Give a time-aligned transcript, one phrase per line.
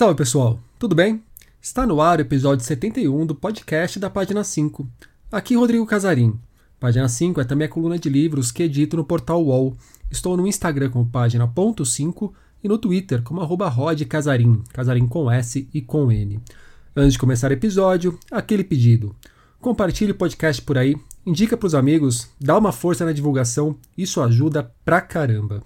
[0.00, 1.22] Salve pessoal, tudo bem?
[1.60, 4.88] Está no ar o episódio 71 do podcast da página 5.
[5.30, 6.40] Aqui Rodrigo Casarim.
[6.78, 9.76] Página 5 é também a coluna de livros que edito no portal UOL.
[10.10, 12.32] Estou no Instagram como página.5
[12.64, 16.40] e no Twitter como arroba rodcasarim, casarim com S e com N.
[16.96, 19.14] Antes de começar o episódio, aquele pedido.
[19.60, 20.96] Compartilhe o podcast por aí,
[21.26, 25.62] indica para os amigos, dá uma força na divulgação, isso ajuda pra caramba.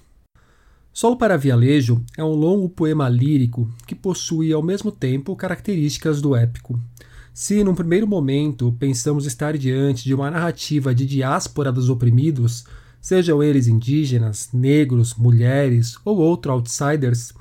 [0.94, 6.36] Solo para Vialejo é um longo poema lírico que possui ao mesmo tempo características do
[6.36, 6.78] épico.
[7.32, 12.64] Se, num primeiro momento, pensamos estar diante de uma narrativa de diáspora dos oprimidos,
[13.00, 17.34] sejam eles indígenas, negros, mulheres ou outros outsiders,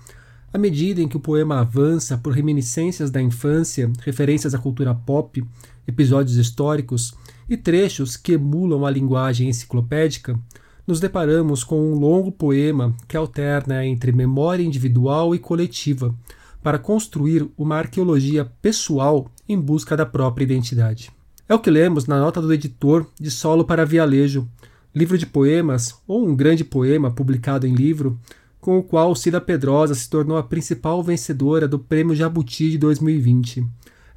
[0.51, 5.45] à medida em que o poema avança por reminiscências da infância, referências à cultura pop,
[5.87, 7.13] episódios históricos
[7.47, 10.39] e trechos que emulam a linguagem enciclopédica,
[10.85, 16.13] nos deparamos com um longo poema que alterna entre memória individual e coletiva,
[16.61, 21.11] para construir uma arqueologia pessoal em busca da própria identidade.
[21.47, 24.47] É o que lemos na nota do editor de Solo para Vialejo,
[24.95, 28.17] livro de poemas ou um grande poema publicado em livro,
[28.61, 33.67] com o qual Cida Pedrosa se tornou a principal vencedora do Prêmio Jabuti de 2020.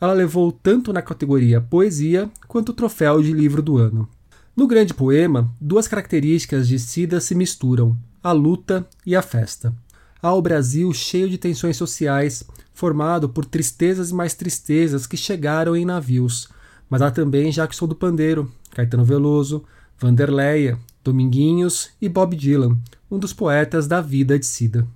[0.01, 4.09] Ela levou tanto na categoria Poesia quanto o troféu de livro do ano.
[4.57, 9.71] No grande poema, duas características de Cida se misturam: a luta e a festa.
[10.23, 15.77] Há o Brasil cheio de tensões sociais, formado por tristezas e mais tristezas que chegaram
[15.77, 16.49] em navios.
[16.89, 19.63] Mas há também Jackson do Pandeiro, Caetano Veloso,
[19.99, 22.79] Vanderleia, Dominguinhos e Bob Dylan,
[23.11, 24.89] um dos poetas da vida de Cida.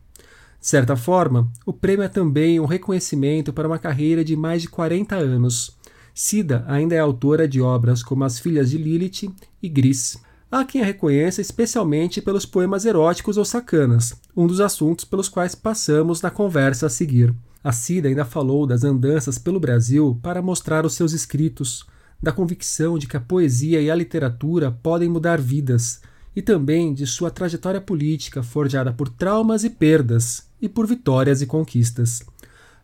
[0.58, 4.68] De certa forma, o prêmio é também um reconhecimento para uma carreira de mais de
[4.68, 5.78] 40 anos,
[6.22, 10.18] Cida ainda é autora de obras como As Filhas de Lilith e Gris.
[10.52, 15.54] Há quem a reconheça especialmente pelos poemas eróticos ou sacanas, um dos assuntos pelos quais
[15.54, 17.34] passamos na conversa a seguir.
[17.64, 21.86] A Cida ainda falou das andanças pelo Brasil para mostrar os seus escritos,
[22.22, 26.02] da convicção de que a poesia e a literatura podem mudar vidas,
[26.36, 31.46] e também de sua trajetória política forjada por traumas e perdas, e por vitórias e
[31.46, 32.22] conquistas.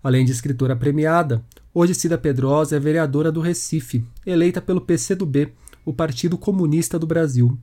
[0.03, 1.45] Além de escritora premiada,
[1.79, 5.53] hoje Cida Pedrosa é vereadora do Recife, eleita pelo PCdoB,
[5.85, 7.59] o Partido Comunista do Brasil.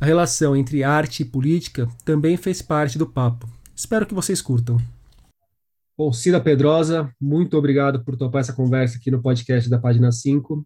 [0.00, 3.48] A relação entre arte e política também fez parte do papo.
[3.74, 4.78] Espero que vocês curtam.
[5.98, 10.64] Bom, Cida Pedrosa, muito obrigado por topar essa conversa aqui no podcast da página 5.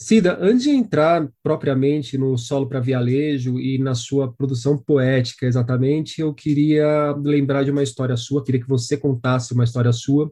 [0.00, 6.20] Cida, antes de entrar propriamente no solo para vialejo e na sua produção poética exatamente,
[6.20, 10.30] eu queria lembrar de uma história sua, queria que você contasse uma história sua,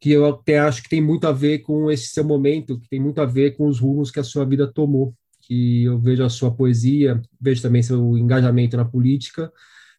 [0.00, 3.00] que eu até acho que tem muito a ver com esse seu momento, que tem
[3.00, 6.28] muito a ver com os rumos que a sua vida tomou, que eu vejo a
[6.28, 9.50] sua poesia, vejo também seu engajamento na política,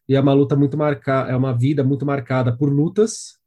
[0.08, 3.38] e é uma luta muito marcada, é uma vida muito marcada por lutas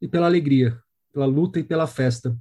[0.00, 0.78] e pela alegria,
[1.12, 2.36] pela luta e pela festa.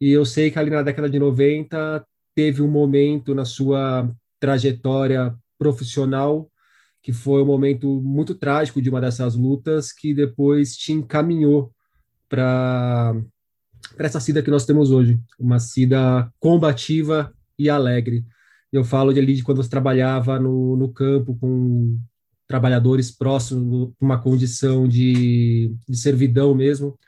[0.00, 5.34] E eu sei que ali na década de 90 teve um momento na sua trajetória
[5.58, 6.50] profissional
[7.06, 11.72] que foi um momento muito trágico de uma dessas lutas que depois te encaminhou
[12.28, 13.14] para
[13.98, 18.24] essa Cida que nós temos hoje, uma Cida combativa e alegre.
[18.72, 21.98] Eu falo de ali de quando você trabalhava no, no campo com
[22.46, 26.98] trabalhadores próximos, uma condição de, de servidão mesmo,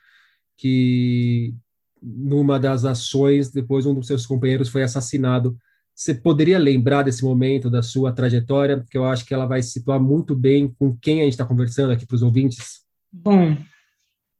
[0.56, 1.54] que
[2.02, 5.56] numa das ações, depois um dos seus companheiros foi assassinado.
[5.94, 10.00] Você poderia lembrar desse momento da sua trajetória, que eu acho que ela vai situar
[10.00, 12.82] muito bem com quem a gente está conversando aqui para os ouvintes?
[13.12, 13.56] Bom,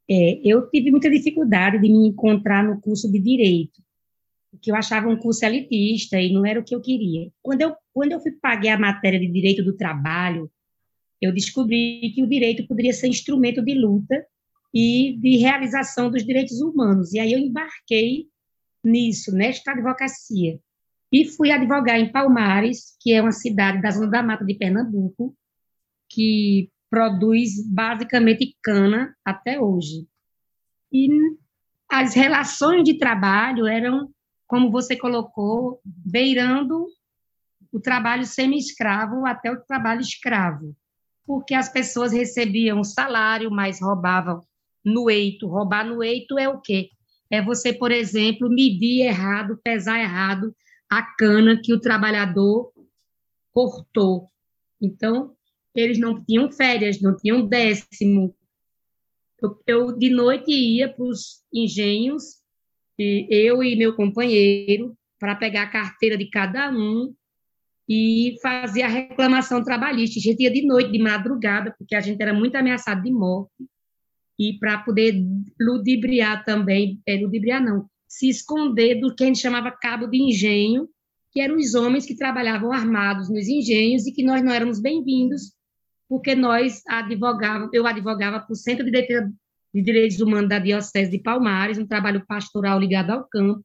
[0.09, 3.81] é, eu tive muita dificuldade de me encontrar no curso de Direito,
[4.61, 7.31] que eu achava um curso elitista e não era o que eu queria.
[7.41, 10.49] Quando eu, quando eu fui pagar a matéria de Direito do Trabalho,
[11.21, 14.25] eu descobri que o direito poderia ser instrumento de luta
[14.73, 17.13] e de realização dos direitos humanos.
[17.13, 18.27] E aí eu embarquei
[18.83, 20.59] nisso, nesta advocacia.
[21.11, 25.35] E fui advogar em Palmares, que é uma cidade da Zona da Mata de Pernambuco,
[26.07, 30.07] que produz basicamente cana até hoje.
[30.91, 31.09] E
[31.87, 34.09] as relações de trabalho eram,
[34.47, 36.87] como você colocou, beirando
[37.71, 40.75] o trabalho semi-escravo até o trabalho escravo,
[41.25, 44.41] porque as pessoas recebiam salário, mas roubavam
[44.83, 45.47] no eito.
[45.47, 46.89] Roubar no eito é o quê?
[47.29, 50.55] É você, por exemplo, medir errado, pesar errado
[50.89, 52.71] a cana que o trabalhador
[53.51, 54.31] cortou.
[54.81, 55.35] Então,
[55.79, 58.35] eles não tinham férias, não tinham décimo.
[59.41, 62.39] Eu, eu de noite ia para os engenhos,
[62.97, 67.13] eu e meu companheiro, para pegar a carteira de cada um
[67.87, 70.19] e fazia a reclamação trabalhista.
[70.19, 73.51] A gente ia de noite, de madrugada, porque a gente era muito ameaçado de morte,
[74.37, 75.21] e para poder
[75.59, 80.87] ludibriar também, é, ludibriar não, se esconder do que a gente chamava cabo de engenho,
[81.31, 85.53] que eram os homens que trabalhavam armados nos engenhos e que nós não éramos bem-vindos,
[86.09, 88.91] porque nós advogávamos, eu advogava para o Centro de
[89.71, 93.63] de Direitos Humanos da Diocese de Palmares, um trabalho pastoral ligado ao campo.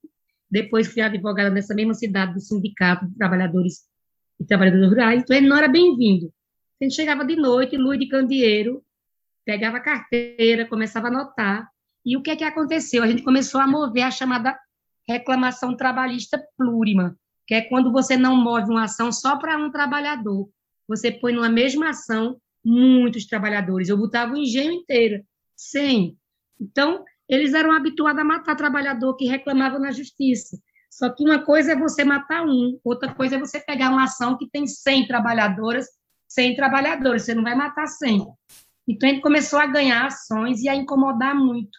[0.51, 3.87] Depois fui advogada nessa mesma cidade do Sindicato de Trabalhadores
[4.39, 6.31] e Trabalhadores Rurais, então ele não era bem-vindo.
[6.79, 8.85] A gente chegava de noite, luz de candeeiro,
[9.47, 11.69] pegava a carteira, começava a anotar,
[12.05, 13.03] e o que é que aconteceu?
[13.03, 14.59] A gente começou a mover a chamada
[15.09, 20.51] reclamação trabalhista plurima, que é quando você não move uma ação só para um trabalhador,
[20.89, 23.89] você põe numa mesma ação muitos trabalhadores.
[23.89, 25.25] Eu botava o engenho inteiro,
[25.57, 26.17] 100.
[26.61, 30.59] Então, eles eram habituados a matar trabalhador que reclamava na justiça.
[30.91, 34.39] Só que uma coisa é você matar um, outra coisa é você pegar uma ação
[34.39, 35.87] que tem 100 trabalhadoras,
[36.29, 38.27] 100 trabalhadores, você não vai matar 100.
[38.87, 41.79] Então, gente começou a ganhar ações e a incomodar muito.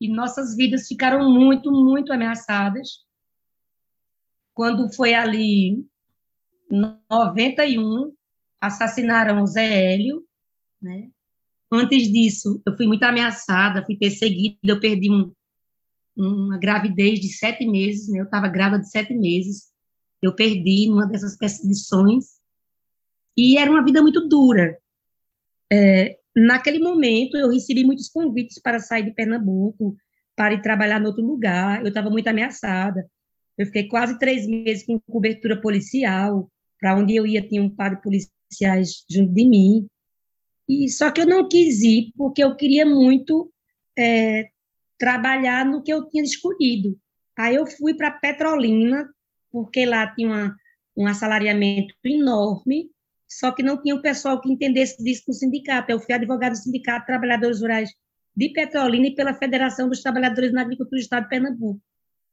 [0.00, 3.04] E nossas vidas ficaram muito, muito ameaçadas.
[4.52, 5.86] Quando foi ali
[6.70, 8.12] 91,
[8.60, 10.22] assassinaram o Zé Hélio,
[10.80, 11.08] né?
[11.72, 15.32] Antes disso, eu fui muito ameaçada, fui perseguida, eu perdi um,
[16.16, 18.20] uma gravidez de sete meses, né?
[18.20, 19.70] Eu estava grávida de sete meses,
[20.20, 22.40] eu perdi numa dessas perseguições,
[23.36, 24.76] e era uma vida muito dura.
[25.72, 29.96] É, naquele momento, eu recebi muitos convites para sair de Pernambuco,
[30.36, 33.08] para ir trabalhar em outro lugar, eu estava muito ameaçada.
[33.56, 37.94] Eu fiquei quase três meses com cobertura policial, para onde eu ia tinha um par
[37.94, 38.02] de
[38.50, 39.86] policiais junto de mim,
[40.68, 43.52] e só que eu não quis ir porque eu queria muito
[43.98, 44.48] é,
[44.98, 46.98] trabalhar no que eu tinha escolhido.
[47.38, 49.08] Aí eu fui para Petrolina,
[49.50, 50.56] porque lá tinha uma,
[50.96, 52.90] um assalariamento enorme,
[53.26, 55.90] só que não tinha o pessoal que entendesse disso no sindicato.
[55.90, 57.90] Eu fui advogado do Sindicato de Trabalhadores Rurais
[58.36, 61.80] de Petrolina e pela Federação dos Trabalhadores na Agricultura do Estado de Pernambuco.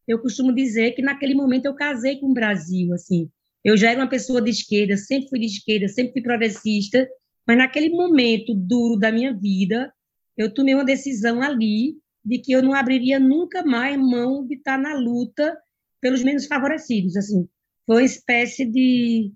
[0.07, 3.29] Eu costumo dizer que naquele momento eu casei com o Brasil, assim.
[3.67, 7.05] Eu já era uma pessoa de esquerda, sempre fui de esquerda, sempre fui progressista,
[7.45, 9.93] mas naquele momento duro da minha vida,
[10.37, 14.77] eu tomei uma decisão ali de que eu não abriria nunca mais mão de estar
[14.77, 15.53] na luta
[15.99, 17.17] pelos menos favorecidos.
[17.17, 17.45] Assim,
[17.85, 19.33] foi uma espécie de,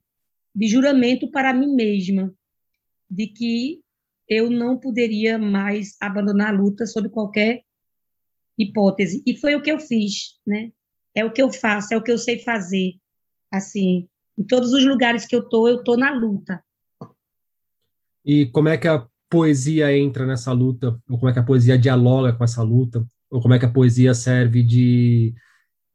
[0.55, 2.33] de juramento para mim mesma,
[3.09, 3.81] de que
[4.29, 7.63] eu não poderia mais abandonar a luta sob qualquer
[8.57, 9.21] hipótese.
[9.27, 10.71] E foi o que eu fiz, né?
[11.13, 12.93] É o que eu faço, é o que eu sei fazer.
[13.51, 14.07] Assim,
[14.37, 16.63] em todos os lugares que eu tô, eu tô na luta.
[18.25, 20.99] E como é que a poesia entra nessa luta?
[21.09, 23.05] Ou como é que a poesia dialoga com essa luta?
[23.29, 25.33] Ou como é que a poesia serve de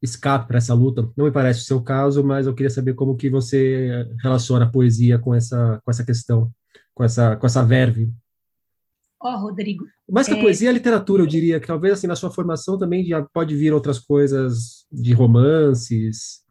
[0.03, 1.09] escape para essa luta?
[1.17, 4.71] Não me parece o seu caso, mas eu queria saber como que você relaciona a
[4.71, 6.51] poesia com essa, com essa questão,
[6.95, 8.11] com essa, com essa verve.
[9.21, 9.85] Ó, oh, Rodrigo.
[10.11, 10.41] Mais que a é...
[10.41, 13.73] poesia, a literatura, eu diria, que talvez assim, na sua formação também já pode vir
[13.73, 16.46] outras coisas de romances.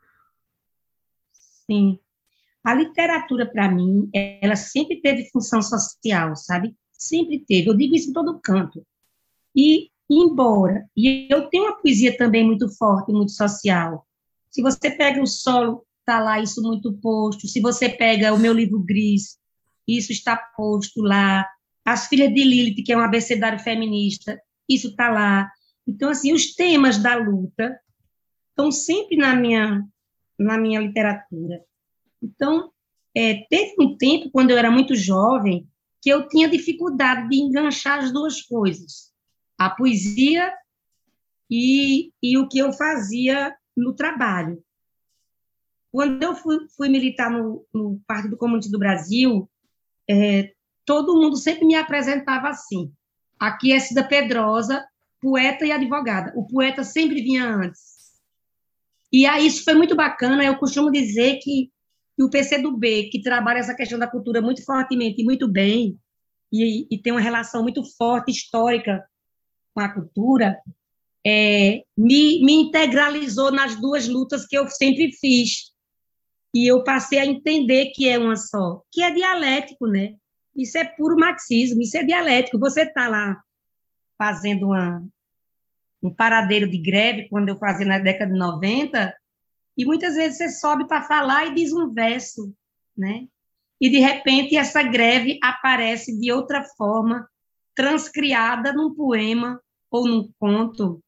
[1.70, 2.00] Sim.
[2.64, 6.76] A literatura, para mim, ela sempre teve função social, sabe?
[6.92, 7.70] Sempre teve.
[7.70, 8.86] Eu digo isso em todo canto.
[9.56, 14.06] E, embora, e eu tenho uma poesia também muito forte, muito social.
[14.50, 17.48] Se você pega o solo, está lá isso muito posto.
[17.48, 19.38] Se você pega o meu livro Gris,
[19.88, 21.46] isso está posto lá.
[21.84, 25.50] As Filhas de Lilith, que é um abecedário feminista, isso está lá.
[25.88, 27.80] Então, assim, os temas da luta
[28.50, 29.84] estão sempre na minha,
[30.38, 31.64] na minha literatura.
[32.22, 32.72] Então,
[33.16, 35.68] é, teve um tempo, quando eu era muito jovem,
[36.02, 39.12] que eu tinha dificuldade de enganchar as duas coisas,
[39.58, 40.54] a poesia
[41.50, 44.62] e, e o que eu fazia no trabalho.
[45.92, 49.50] Quando eu fui, fui militar no, no, Partido Comunista do Brasil,
[50.10, 50.54] é,
[50.86, 52.92] todo mundo sempre me apresentava assim.
[53.40, 54.86] Aqui é Cida Pedrosa,
[55.22, 56.34] poeta e advogada.
[56.36, 57.95] O poeta sempre vinha antes.
[59.12, 60.44] E aí isso foi muito bacana.
[60.44, 61.70] Eu costumo dizer que
[62.18, 66.00] e o PCdoB, que trabalha essa questão da cultura muito fortemente e muito bem,
[66.52, 69.04] e, e tem uma relação muito forte, histórica,
[69.74, 70.58] com a cultura,
[71.26, 75.74] é, me, me integralizou nas duas lutas que eu sempre fiz.
[76.54, 80.16] E eu passei a entender que é uma só, que é dialético, né?
[80.56, 82.58] Isso é puro marxismo, isso é dialético.
[82.60, 83.36] Você está lá
[84.18, 85.06] fazendo uma,
[86.06, 89.16] um paradeiro de greve, quando eu fazia na década de 90,
[89.78, 92.54] e muitas vezes você sobe para falar e diz um verso,
[92.96, 93.28] né?
[93.82, 97.28] E de repente essa greve aparece de outra forma,
[97.74, 99.60] transcriada num poema
[99.92, 101.04] ou num conto,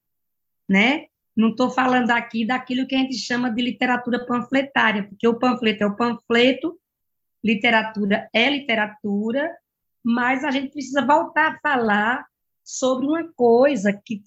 [0.67, 1.05] né?
[1.35, 5.83] Não estou falando aqui daquilo que a gente chama de literatura panfletária, porque o panfleto
[5.83, 6.77] é o panfleto,
[7.43, 9.55] literatura é literatura,
[10.03, 12.25] mas a gente precisa voltar a falar
[12.63, 14.23] sobre uma coisa que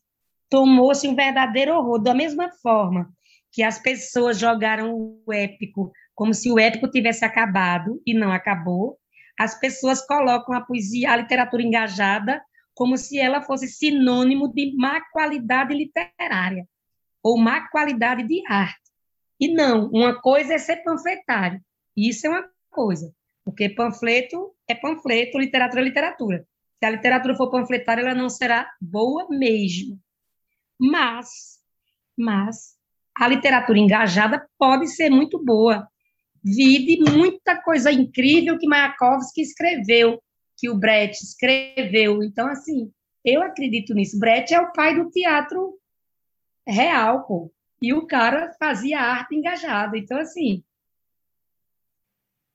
[0.50, 3.10] tomou-se um verdadeiro horror, da mesma forma
[3.52, 4.94] que as pessoas jogaram
[5.26, 8.98] o épico como se o épico tivesse acabado e não acabou,
[9.38, 12.42] as pessoas colocam a poesia, a literatura engajada,
[12.74, 16.68] como se ela fosse sinônimo de má qualidade literária
[17.22, 18.90] ou má qualidade de arte.
[19.40, 21.58] E não, uma coisa é ser panfletário,
[21.96, 23.10] isso é uma coisa,
[23.42, 26.46] porque panfleto é panfleto, literatura é literatura.
[26.78, 29.98] Se a literatura for panfletária, ela não será boa mesmo.
[30.80, 31.60] Mas,
[32.16, 32.74] mas
[33.14, 35.86] a literatura engajada pode ser muito boa.
[36.42, 40.22] Vide muita coisa incrível que Mayakovsky escreveu,
[40.56, 42.22] que o Brecht escreveu.
[42.22, 42.90] Então, assim,
[43.22, 44.18] eu acredito nisso.
[44.18, 45.78] Brecht é o pai do teatro
[46.66, 47.52] real, pô.
[47.82, 49.98] E o cara fazia arte engajada.
[49.98, 50.64] Então, assim,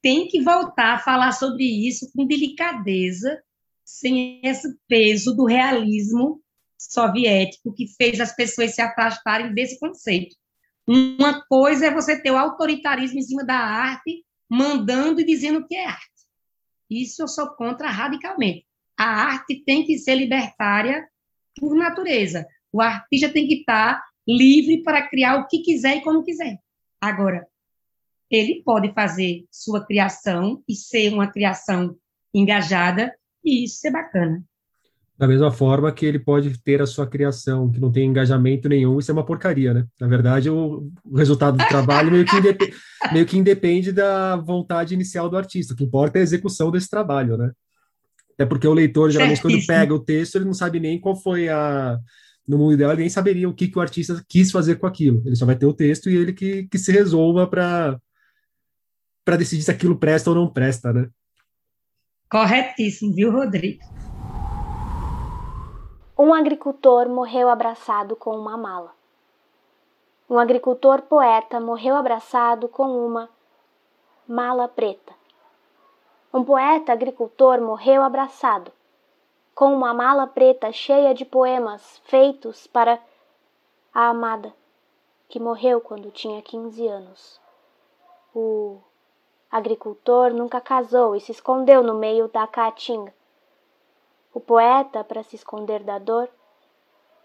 [0.02, 3.40] tem que voltar a falar sobre isso com delicadeza,
[3.84, 6.42] sem esse peso do realismo
[6.78, 10.36] soviético que fez as pessoas se afastarem desse conceito.
[10.88, 15.76] Uma coisa é você ter o autoritarismo em cima da arte, mandando e dizendo que
[15.76, 16.10] é arte.
[16.90, 18.66] Isso eu sou contra radicalmente.
[18.98, 21.08] A arte tem que ser libertária
[21.60, 22.46] por natureza.
[22.72, 26.60] O artista tem que estar livre para criar o que quiser e como quiser.
[27.02, 27.48] Agora,
[28.30, 31.96] ele pode fazer sua criação e ser uma criação
[32.34, 34.44] engajada, e isso é bacana.
[35.18, 39.00] Da mesma forma que ele pode ter a sua criação, que não tem engajamento nenhum,
[39.00, 39.86] isso é uma porcaria, né?
[40.00, 42.74] Na verdade, o, o resultado do trabalho meio que, indep
[43.14, 45.74] meio que independe da vontade inicial do artista.
[45.74, 47.52] O que importa é a execução desse trabalho, né?
[48.34, 51.48] Até porque o leitor, geralmente, quando pega o texto, ele não sabe nem qual foi
[51.48, 51.98] a.
[52.46, 55.24] No mundo ideal, ele nem saberia o que, que o artista quis fazer com aquilo.
[55.26, 58.00] Ele só vai ter o texto e ele que, que se resolva para
[59.38, 61.08] decidir se aquilo presta ou não presta, né?
[62.30, 63.80] Corretíssimo, viu, Rodrigo?
[66.18, 68.94] Um agricultor morreu abraçado com uma mala.
[70.30, 73.30] Um agricultor poeta morreu abraçado com uma
[74.26, 75.14] mala preta.
[76.34, 78.72] Um poeta agricultor morreu abraçado
[79.54, 82.98] com uma mala preta cheia de poemas feitos para
[83.94, 84.54] a amada,
[85.28, 87.42] que morreu quando tinha 15 anos.
[88.34, 88.78] O
[89.52, 93.14] agricultor nunca casou e se escondeu no meio da caatinga
[94.36, 96.30] o poeta, para se esconder da dor,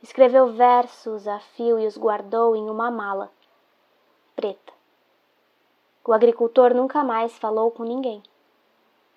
[0.01, 3.33] escreveu versos a fio e os guardou em uma mala
[4.37, 4.73] preta.
[6.07, 8.23] O agricultor nunca mais falou com ninguém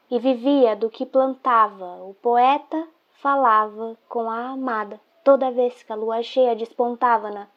[0.10, 2.04] e vivia do que plantava.
[2.04, 7.48] O poeta falava com a amada toda vez que a lua cheia despontava na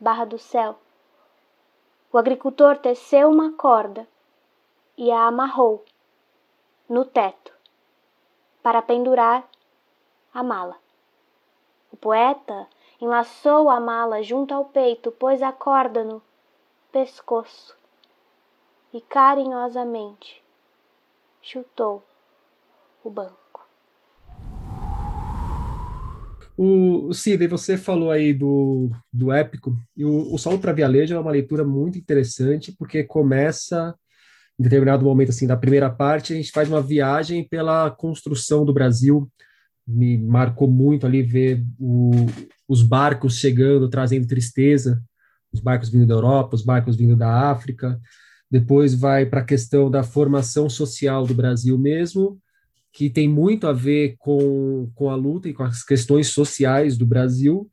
[0.00, 0.74] barra do céu.
[2.10, 4.08] O agricultor teceu uma corda
[4.96, 5.84] e a amarrou
[6.88, 7.52] no teto
[8.62, 9.49] para pendurar
[10.32, 10.76] a mala.
[11.92, 12.66] O poeta
[13.00, 16.22] enlaçou a mala junto ao peito, pôs a corda no
[16.92, 17.76] pescoço
[18.92, 20.42] e carinhosamente
[21.42, 22.04] chutou
[23.02, 23.38] o banco.
[26.56, 31.30] O Cida, você falou aí do, do épico, e o, o para Vialejo é uma
[31.30, 33.94] leitura muito interessante, porque começa
[34.58, 38.74] em determinado momento assim da primeira parte, a gente faz uma viagem pela construção do
[38.74, 39.26] Brasil.
[39.90, 42.10] Me marcou muito ali ver o,
[42.68, 45.02] os barcos chegando, trazendo tristeza,
[45.52, 48.00] os barcos vindo da Europa, os barcos vindo da África.
[48.50, 52.40] Depois vai para a questão da formação social do Brasil mesmo,
[52.92, 57.06] que tem muito a ver com, com a luta e com as questões sociais do
[57.06, 57.70] Brasil,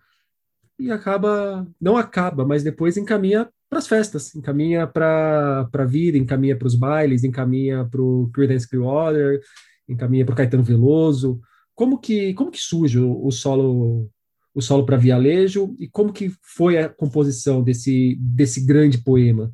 [0.80, 6.56] e acaba, não acaba, mas depois encaminha para as festas, encaminha para a vida, encaminha
[6.56, 9.42] para os bailes, encaminha para o Creedence Clearwater,
[9.90, 11.42] encaminha para o Caetano Veloso.
[11.77, 14.10] Como que como que surge o, o solo
[14.51, 19.53] o solo para Vialejo e como que foi a composição desse desse grande poema?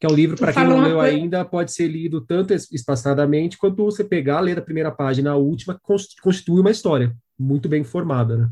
[0.00, 1.14] Que é um livro para quem não leu coisa...
[1.14, 5.78] ainda pode ser lido tanto espaçadamente quanto você pegar, ler da primeira página à última,
[6.22, 8.48] constitui uma história muito bem formada, né?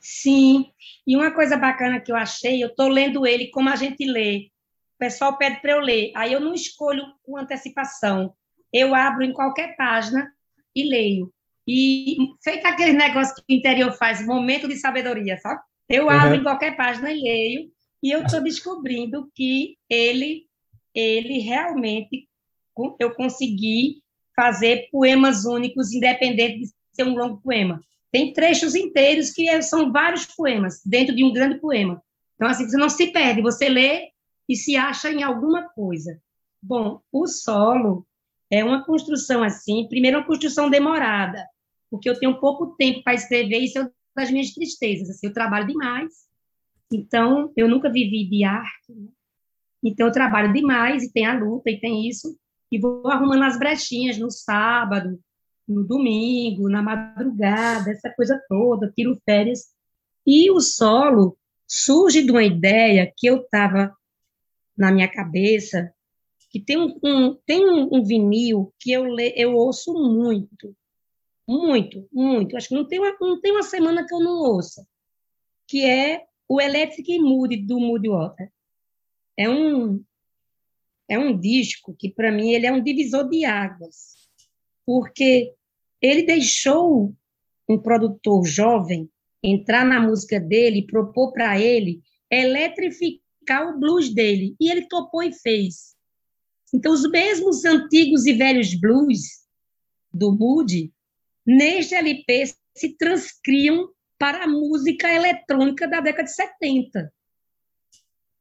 [0.00, 0.70] Sim,
[1.06, 4.50] e uma coisa bacana que eu achei, eu estou lendo ele como a gente lê.
[4.96, 8.34] O pessoal pede para eu ler, aí eu não escolho com antecipação.
[8.72, 10.32] Eu abro em qualquer página
[10.74, 11.32] e leio.
[11.66, 15.60] E feito aquele negócio que o interior faz, momento de sabedoria, sabe?
[15.88, 16.34] Eu abro uhum.
[16.36, 17.70] em qualquer página e leio,
[18.02, 20.46] e eu estou descobrindo que ele,
[20.94, 22.28] ele realmente,
[22.98, 24.02] eu consegui
[24.34, 27.80] fazer poemas únicos, independente de ser um longo poema.
[28.10, 32.02] tem trechos inteiros que é, são vários poemas dentro de um grande poema.
[32.34, 34.10] Então, assim, você não se perde, você lê
[34.48, 36.20] e se acha em alguma coisa.
[36.60, 38.06] Bom, o solo
[38.52, 41.42] é uma construção assim, primeiro uma construção demorada,
[41.90, 45.32] porque eu tenho pouco tempo para escrever, isso é uma das minhas tristezas, assim, eu
[45.32, 46.12] trabalho demais,
[46.92, 49.08] então eu nunca vivi de arte, né?
[49.82, 52.38] então eu trabalho demais e tem a luta e tem isso,
[52.70, 55.18] e vou arrumando as brechinhas no sábado,
[55.66, 59.66] no domingo, na madrugada, essa coisa toda, tiro férias.
[60.26, 63.94] E o solo surge de uma ideia que eu estava
[64.76, 65.92] na minha cabeça,
[66.52, 70.76] que tem um, um tem um, um, vinil que eu, le, eu ouço muito,
[71.48, 72.56] muito, muito.
[72.56, 74.86] Acho que não tem, uma, não tem uma semana que eu não ouça,
[75.66, 78.52] que é o Electric Mood do Moody Water.
[79.34, 80.04] É um,
[81.08, 84.28] é um disco que, para mim, ele é um divisor de águas,
[84.84, 85.54] porque
[86.02, 87.14] ele deixou
[87.66, 89.08] um produtor jovem
[89.42, 94.54] entrar na música dele propor para ele eletrificar o blues dele.
[94.60, 95.91] E ele topou e fez.
[96.72, 99.44] Então, os mesmos antigos e velhos blues
[100.12, 100.92] do Moody,
[101.44, 107.12] neste LP, se transcriam para a música eletrônica da década de 70.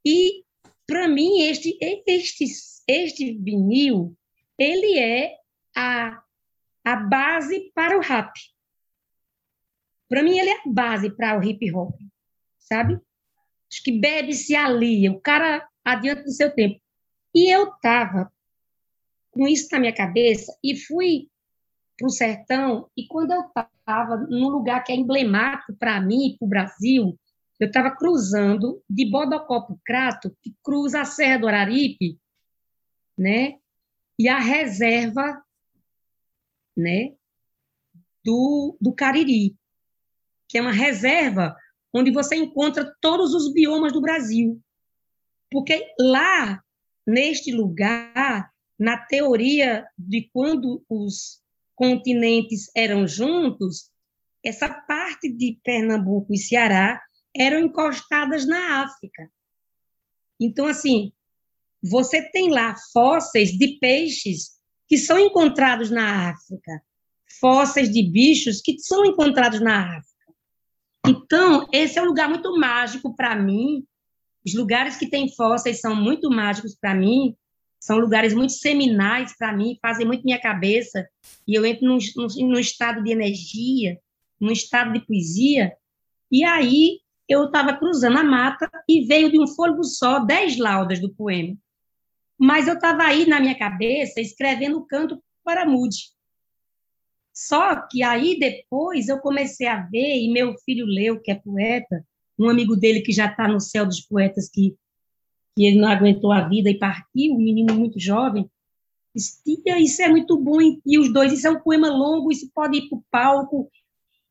[0.06, 0.44] E,
[0.88, 2.46] para mim, este, este,
[2.88, 4.16] este vinil,
[4.58, 5.38] ele é
[5.76, 6.22] a
[6.84, 8.32] a base para o rap.
[10.10, 11.96] Para mim, ele é a base para o hip hop,
[12.60, 13.00] sabe?
[13.72, 16.82] Acho que bebe-se ali, o cara adianta do seu tempo.
[17.34, 18.32] E eu estava
[19.32, 21.30] com isso na minha cabeça e fui
[21.98, 22.90] para o sertão.
[22.96, 27.20] E quando eu estava num lugar que é emblemático para mim, para o Brasil,
[27.60, 32.20] eu estava cruzando de Bodocó para Crato, que cruza a Serra do Araripe,
[33.18, 33.60] né?
[34.18, 35.42] E a reserva
[36.76, 37.14] né,
[38.24, 39.56] do, do Cariri,
[40.48, 41.56] que é uma reserva
[41.94, 44.62] onde você encontra todos os biomas do Brasil.
[45.52, 46.64] Porque lá,
[47.06, 51.42] neste lugar, na teoria de quando os
[51.76, 53.90] continentes eram juntos,
[54.44, 57.02] essa parte de Pernambuco e Ceará
[57.36, 59.32] eram encostadas na África.
[60.40, 61.12] Então, assim,
[61.82, 66.84] você tem lá fósseis de peixes que são encontrados na África,
[67.40, 70.12] fósseis de bichos que são encontrados na África.
[71.08, 73.86] Então, esse é um lugar muito mágico para mim.
[74.46, 77.36] Os lugares que têm fósseis são muito mágicos para mim,
[77.80, 81.08] são lugares muito seminais para mim, fazem muito minha cabeça,
[81.48, 84.00] e eu entro num, num, num estado de energia,
[84.40, 85.74] num estado de poesia,
[86.32, 91.00] e aí eu estava cruzando a mata e veio de um fôlego só dez laudas
[91.00, 91.58] do poema
[92.44, 96.10] mas eu estava aí na minha cabeça escrevendo o canto para Mude.
[97.32, 102.04] Só que aí depois eu comecei a ver, e meu filho leu, que é poeta,
[102.44, 104.76] um amigo dele que já está no céu dos poetas, que,
[105.56, 108.50] que ele não aguentou a vida e partiu, um menino muito jovem,
[109.16, 109.42] disse,
[109.80, 112.90] isso é muito bom, e os dois, isso é um poema longo, isso pode ir
[112.90, 113.72] para o palco.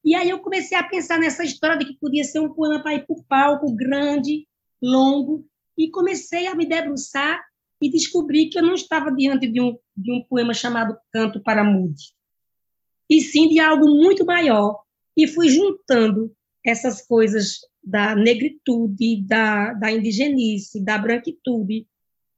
[0.02, 2.94] E aí eu comecei a pensar nessa história de que podia ser um poema para
[2.94, 4.46] ir para o palco, grande,
[4.82, 5.46] longo,
[5.76, 7.40] e comecei a me debruçar
[7.80, 11.64] e descobri que eu não estava diante de um, de um poema chamado Canto para
[11.64, 12.12] Mude,
[13.08, 14.80] e sim de algo muito maior.
[15.16, 21.86] E fui juntando essas coisas da negritude, da, da indigenice, da branquitude,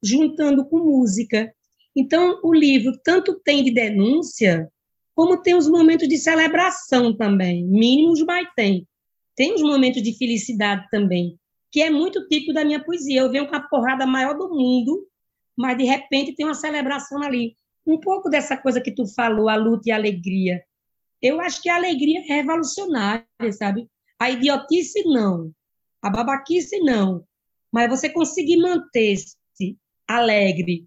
[0.02, 1.52] juntando com música.
[1.94, 4.70] Então, o livro tanto tem de denúncia,
[5.14, 8.86] como tem os momentos de celebração também, mínimos, mas tem.
[9.36, 11.38] Tem os momentos de felicidade também,
[11.70, 13.20] que é muito típico da minha poesia.
[13.20, 15.06] Eu venho com a porrada maior do mundo,
[15.56, 17.56] mas de repente tem uma celebração ali.
[17.86, 20.62] Um pouco dessa coisa que tu falou, a luta e a alegria.
[21.20, 23.88] Eu acho que a alegria é revolucionária, sabe?
[24.22, 25.52] A idiotice não,
[26.00, 27.26] a babaquice não,
[27.72, 29.36] mas você conseguir manter-se
[30.06, 30.86] alegre.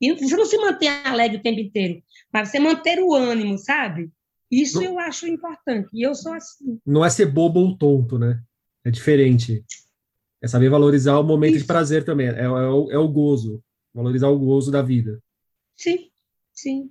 [0.00, 4.10] E você não se mantém alegre o tempo inteiro, mas você manter o ânimo, sabe?
[4.50, 5.88] Isso não, eu acho importante.
[5.94, 6.80] E eu sou assim.
[6.84, 8.42] Não é ser bobo ou tonto, né?
[8.84, 9.64] É diferente.
[10.42, 11.60] É saber valorizar o momento Isso.
[11.62, 12.30] de prazer também.
[12.30, 13.62] É, é, o, é o gozo.
[13.94, 15.22] Valorizar o gozo da vida.
[15.76, 16.10] Sim,
[16.52, 16.90] sim.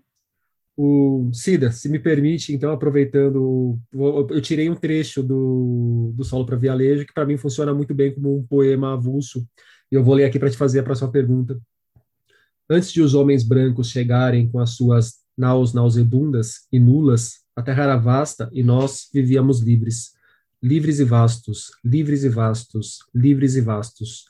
[0.75, 6.57] O Cida, se me permite, então, aproveitando, eu tirei um trecho do, do Solo para
[6.57, 9.47] Vialejo, que para mim funciona muito bem como um poema avulso,
[9.91, 11.59] e eu vou ler aqui para te fazer a próxima pergunta.
[12.67, 17.83] Antes de os homens brancos chegarem com as suas naus nauseabundas e nulas, a terra
[17.83, 20.13] era vasta e nós vivíamos livres
[20.63, 24.29] livres e vastos, livres e vastos, livres e vastos.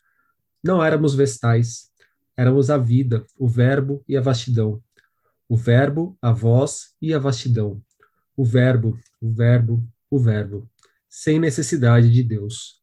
[0.63, 1.91] Não éramos vestais,
[2.35, 4.81] éramos a vida, o verbo e a vastidão.
[5.53, 7.81] O verbo, a voz e a vastidão.
[8.35, 10.69] O verbo, o verbo o Verbo,
[11.09, 12.81] sem necessidade de Deus.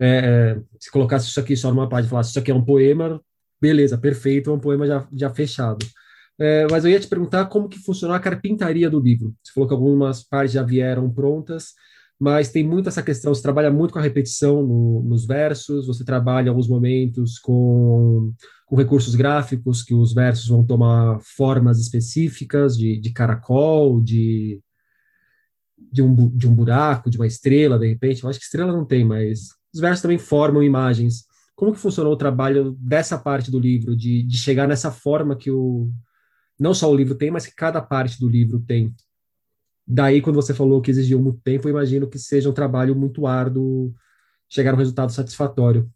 [0.00, 3.20] É, se colocasse isso aqui só numa página e falasse isso aqui é um poema,
[3.60, 5.86] beleza, perfeito, é um poema já, já fechado.
[6.38, 9.34] É, mas eu ia te perguntar como que funcionou a carpintaria do livro.
[9.42, 11.74] Você falou que algumas partes já vieram prontas,
[12.18, 16.04] mas tem muito essa questão, você trabalha muito com a repetição no, nos versos, você
[16.04, 18.32] trabalha alguns momentos com,
[18.72, 24.62] com recursos gráficos, que os versos vão tomar formas específicas de, de caracol, de,
[25.76, 28.24] de, um, de um buraco, de uma estrela, de repente.
[28.24, 31.26] Eu acho que estrela não tem, mas os versos também formam imagens.
[31.54, 35.50] Como que funcionou o trabalho dessa parte do livro, de, de chegar nessa forma que
[35.50, 35.90] o
[36.58, 38.94] não só o livro tem, mas que cada parte do livro tem?
[39.86, 43.26] Daí, quando você falou que exigiu muito tempo, eu imagino que seja um trabalho muito
[43.26, 43.94] árduo
[44.48, 45.92] chegar a um resultado satisfatório.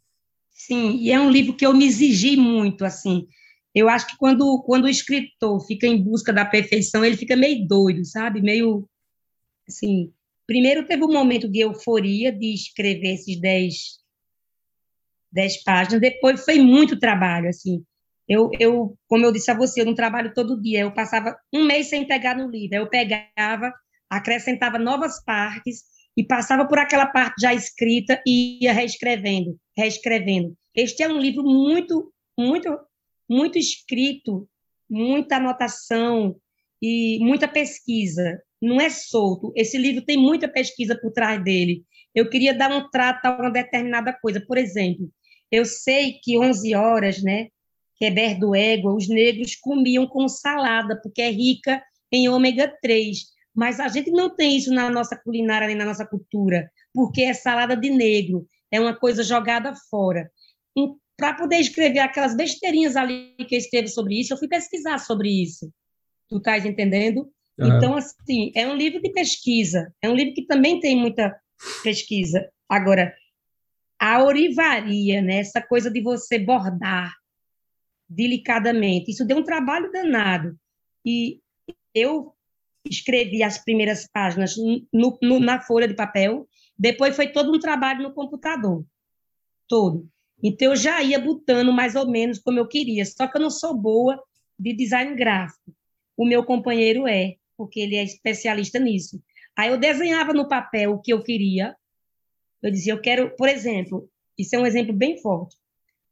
[0.57, 3.29] Sim, e é um livro que eu me exigi muito, assim.
[3.75, 7.69] Eu acho que quando, quando o escritor fica em busca da perfeição, ele fica meio
[7.69, 8.41] doido, sabe?
[8.41, 8.89] Meio,
[9.69, 10.13] assim...
[10.47, 13.99] Primeiro teve um momento de euforia de escrever esses dez,
[15.31, 17.85] dez páginas, depois foi muito trabalho, assim.
[18.29, 20.81] Eu, eu, como eu disse a você, eu não trabalho todo dia.
[20.81, 22.77] Eu passava um mês sem pegar no livro.
[22.77, 23.73] Eu pegava,
[24.09, 25.83] acrescentava novas partes
[26.17, 30.57] e passava por aquela parte já escrita e ia reescrevendo, reescrevendo.
[30.75, 32.69] Este é um livro muito, muito,
[33.29, 34.49] muito escrito,
[34.89, 36.37] muita anotação
[36.81, 38.41] e muita pesquisa.
[38.61, 39.53] Não é solto.
[39.55, 41.85] Esse livro tem muita pesquisa por trás dele.
[42.15, 44.41] Eu queria dar um trato a uma determinada coisa.
[44.41, 45.11] Por exemplo,
[45.51, 47.49] eu sei que 11 horas, né?
[47.99, 53.19] Queber do égua, os negros comiam com salada, porque é rica em ômega 3.
[53.55, 57.33] Mas a gente não tem isso na nossa culinária nem na nossa cultura, porque é
[57.33, 60.31] salada de negro, é uma coisa jogada fora.
[61.17, 65.31] Para poder escrever aquelas besteirinhas ali que eu escrevo sobre isso, eu fui pesquisar sobre
[65.31, 65.73] isso.
[66.29, 67.31] Tu estás entendendo?
[67.59, 67.77] Uhum.
[67.77, 71.35] Então, assim, é um livro de pesquisa, é um livro que também tem muita
[71.83, 72.47] pesquisa.
[72.69, 73.15] Agora,
[73.99, 77.15] a orivaria, né, essa coisa de você bordar,
[78.09, 79.11] delicadamente.
[79.11, 80.57] Isso deu um trabalho danado.
[81.05, 81.41] E
[81.95, 82.35] eu
[82.85, 84.57] escrevi as primeiras páginas
[84.93, 86.47] no, no, na folha de papel,
[86.79, 88.85] depois foi todo um trabalho no computador,
[89.67, 90.09] todo.
[90.43, 93.51] Então eu já ia botando mais ou menos como eu queria, só que eu não
[93.51, 94.23] sou boa
[94.59, 95.75] de design gráfico.
[96.17, 99.23] O meu companheiro é, porque ele é especialista nisso.
[99.57, 101.75] Aí eu desenhava no papel o que eu queria.
[102.63, 105.57] Eu dizia, eu quero, por exemplo, isso é um exemplo bem forte.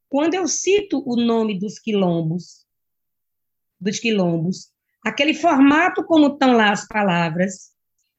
[0.09, 2.65] Quando eu cito o nome dos quilombos,
[3.79, 4.73] dos quilombos,
[5.05, 7.73] aquele formato como estão lá as palavras,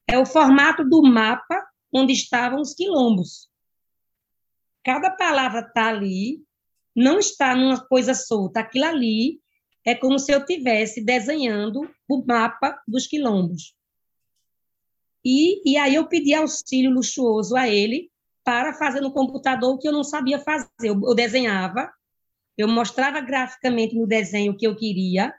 [0.06, 1.65] é o formato do mapa
[1.96, 3.48] onde estavam os quilombos.
[4.84, 6.42] Cada palavra está ali,
[6.94, 8.60] não está numa coisa solta.
[8.60, 9.40] Aquilo ali
[9.84, 13.74] é como se eu tivesse desenhando o mapa dos quilombos.
[15.24, 18.10] E, e aí eu pedi auxílio luxuoso a ele
[18.44, 20.68] para fazer no computador o que eu não sabia fazer.
[20.80, 21.92] Eu, eu desenhava,
[22.56, 25.34] eu mostrava graficamente no desenho o que eu queria,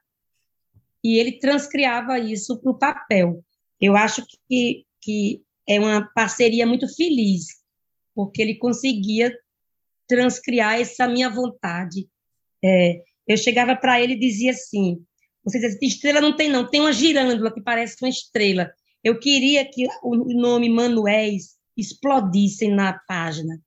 [1.04, 3.44] e ele transcriava isso para o papel.
[3.80, 7.46] Eu acho que, que é uma parceria muito feliz,
[8.16, 9.38] porque ele conseguia
[10.08, 12.08] transcriar essa minha vontade.
[12.64, 15.04] É, eu chegava para ele e dizia assim:
[15.44, 18.72] você diz, estrela não tem, não, tem uma girândola que parece uma estrela.
[19.04, 23.62] Eu queria que o nome Manuéis explodissem na página.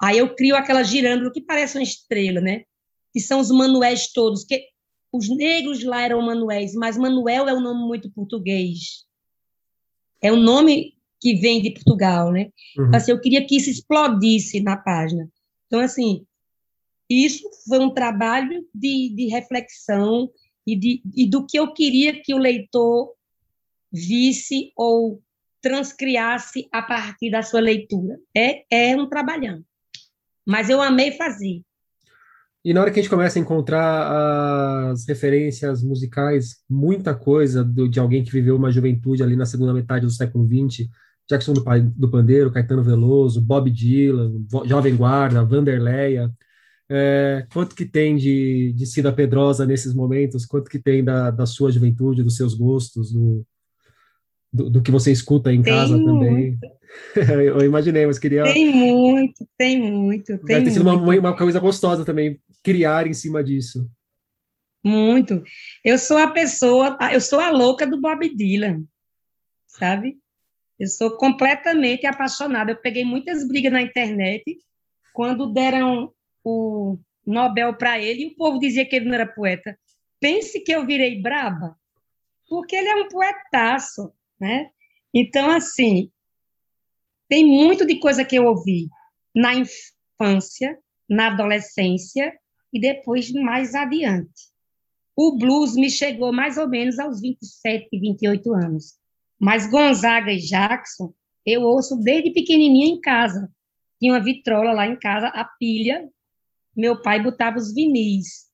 [0.00, 2.64] Aí eu crio aquela girândola que parece uma estrela, né?
[3.12, 4.66] Que são os manuéis todos, que
[5.12, 9.04] os negros lá eram manuéis, mas Manuel é um nome muito português.
[10.22, 12.50] É um nome que vem de Portugal, né?
[12.78, 12.90] Uhum.
[12.94, 15.28] Assim, eu queria que isso explodisse na página.
[15.66, 16.24] Então, assim,
[17.08, 20.30] isso foi um trabalho de, de reflexão
[20.66, 23.12] e, de, e do que eu queria que o leitor
[23.92, 25.20] visse ou
[25.60, 28.18] transcriasse a partir da sua leitura.
[28.34, 29.62] É, é um trabalhão.
[30.46, 31.62] Mas eu amei fazer.
[32.64, 37.88] E na hora que a gente começa a encontrar as referências musicais, muita coisa do,
[37.88, 40.86] de alguém que viveu uma juventude ali na segunda metade do século XX,
[41.30, 41.64] Jackson do,
[41.96, 46.30] do Pandeiro, Caetano Veloso, Bob Dylan, Jovem Guarda, Vanderleia,
[46.92, 50.44] é, quanto que tem de, de Cida Pedrosa nesses momentos?
[50.44, 53.46] Quanto que tem da, da sua juventude, dos seus gostos, do,
[54.52, 56.06] do, do que você escuta em tem casa muito.
[56.06, 56.58] também.
[57.46, 58.42] eu imaginei, mas queria.
[58.42, 60.36] Tem muito, tem muito.
[60.38, 63.88] Tem Vai ter sido uma, uma coisa gostosa também criar em cima disso.
[64.84, 65.44] Muito.
[65.84, 68.82] Eu sou a pessoa, eu sou a louca do Bob Dylan,
[69.68, 70.16] sabe?
[70.80, 72.72] Eu sou completamente apaixonada.
[72.72, 74.42] Eu peguei muitas brigas na internet
[75.12, 76.12] quando deram
[76.42, 79.78] o Nobel para ele e o povo dizia que ele não era poeta.
[80.18, 81.76] Pense que eu virei braba,
[82.48, 84.70] porque ele é um poetaço né?
[85.12, 86.10] Então, assim,
[87.28, 88.88] tem muito de coisa que eu ouvi
[89.34, 92.32] na infância, na adolescência
[92.72, 94.50] e depois mais adiante.
[95.14, 98.98] O blues me chegou mais ou menos aos 27, 28 anos.
[99.40, 101.14] Mas Gonzaga e Jackson,
[101.46, 103.50] eu ouço desde pequenininha em casa.
[103.98, 106.06] Tinha uma vitrola lá em casa, a pilha.
[106.76, 108.50] Meu pai botava os vinis,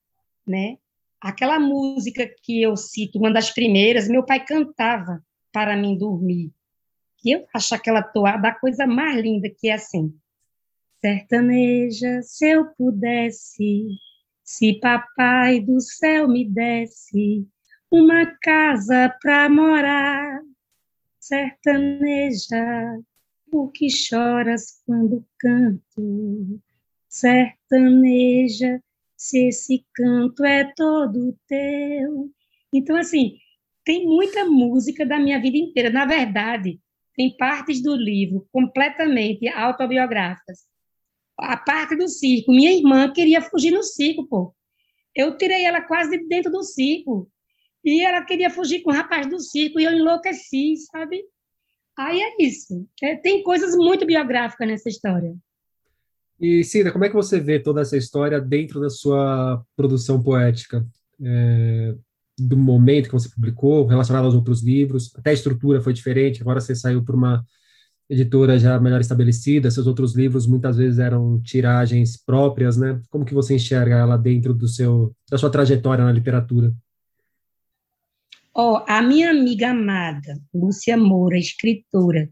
[0.47, 0.79] né?
[1.21, 5.21] Aquela música que eu cito, uma das primeiras, meu pai cantava
[5.53, 6.53] para mim dormir.
[7.25, 10.15] E eu acho aquela toada a coisa mais linda que é assim.
[11.01, 13.89] Sertaneja, se eu pudesse,
[14.45, 17.45] se papai do céu me desse
[17.91, 20.41] uma casa para morar,
[21.27, 23.01] sertaneja,
[23.51, 26.61] por que choras quando canto?
[27.09, 28.81] Sertaneja,
[29.17, 32.31] se esse canto é todo teu.
[32.73, 33.37] Então, assim,
[33.85, 35.91] tem muita música da minha vida inteira.
[35.91, 36.81] Na verdade,
[37.17, 40.65] tem partes do livro completamente autobiográficas.
[41.39, 42.53] A parte do circo.
[42.53, 44.55] Minha irmã queria fugir no circo, pô.
[45.15, 47.29] Eu tirei ela quase de dentro do circo.
[47.87, 51.23] E ela queria fugir com o rapaz do circo e eu enlouqueci, sabe?
[51.97, 52.85] Aí é isso.
[53.01, 55.33] É, tem coisas muito biográficas nessa história.
[56.41, 60.85] E, Cida, como é que você vê toda essa história dentro da sua produção poética?
[61.23, 61.95] É,
[62.37, 66.61] do momento que você publicou, relacionado aos outros livros, até a estrutura foi diferente, agora
[66.61, 67.43] você saiu por uma
[68.11, 73.01] editora já melhor estabelecida, seus outros livros muitas vezes eram tiragens próprias, né?
[73.09, 76.73] Como que você enxerga ela dentro do seu da sua trajetória na literatura?
[78.59, 82.31] Ó, oh, a minha amiga amada, Lúcia Moura, escritora,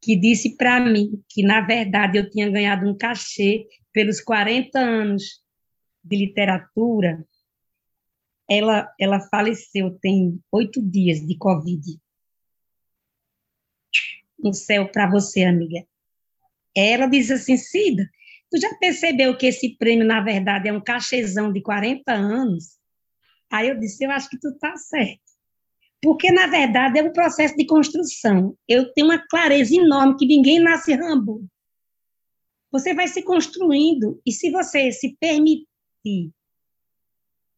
[0.00, 5.44] que disse para mim que, na verdade, eu tinha ganhado um cachê pelos 40 anos
[6.02, 7.22] de literatura,
[8.48, 12.00] ela, ela faleceu tem oito dias de Covid.
[14.38, 15.86] No céu para você, amiga.
[16.74, 18.08] Ela diz assim, Cida,
[18.50, 22.78] tu já percebeu que esse prêmio, na verdade, é um cachezão de 40 anos?
[23.52, 25.29] Aí eu disse, eu acho que tu tá certo.
[26.02, 28.56] Porque, na verdade, é um processo de construção.
[28.66, 31.46] Eu tenho uma clareza enorme que ninguém nasce rambo.
[32.72, 36.32] Você vai se construindo, e se você se permitir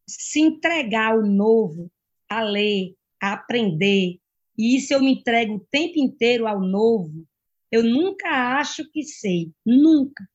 [0.07, 1.89] se entregar ao novo,
[2.29, 4.19] a ler, a aprender,
[4.57, 7.25] e isso eu me entrego o tempo inteiro ao novo,
[7.71, 10.27] eu nunca acho que sei, nunca.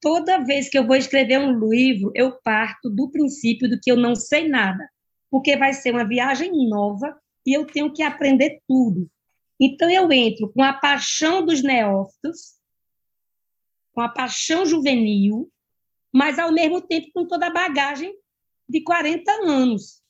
[0.00, 3.96] Toda vez que eu vou escrever um livro, eu parto do princípio do que eu
[3.96, 4.88] não sei nada,
[5.30, 7.14] porque vai ser uma viagem nova
[7.46, 9.10] e eu tenho que aprender tudo.
[9.60, 12.58] Então eu entro com a paixão dos neófitos,
[13.92, 15.50] com a paixão juvenil,
[16.12, 18.14] mas ao mesmo tempo com toda a bagagem
[18.68, 20.02] de 40 anos.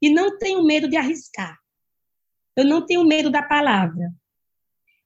[0.00, 1.58] E não tenho medo de arriscar.
[2.54, 4.12] Eu não tenho medo da palavra.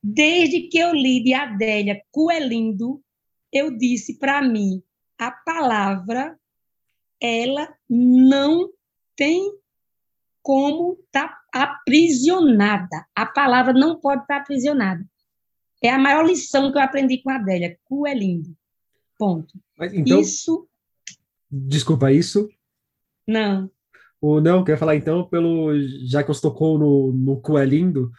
[0.02, 3.02] Desde que eu li de Adélia Coelindo,
[3.52, 4.82] eu disse para mim,
[5.18, 6.38] a palavra,
[7.20, 8.72] ela não
[9.14, 9.52] tem
[10.42, 13.06] como tá aprisionada.
[13.14, 15.04] A palavra não pode estar aprisionada.
[15.82, 17.78] É a maior lição que eu aprendi com a Adélia.
[17.84, 18.54] Coelindo.
[19.18, 19.58] Ponto.
[19.78, 20.66] Mas, então, isso.
[21.50, 22.48] Desculpa, isso
[23.30, 23.70] não.
[24.20, 25.72] O não, quer falar então, pelo
[26.04, 28.10] já que você tocou no, no Coelindo,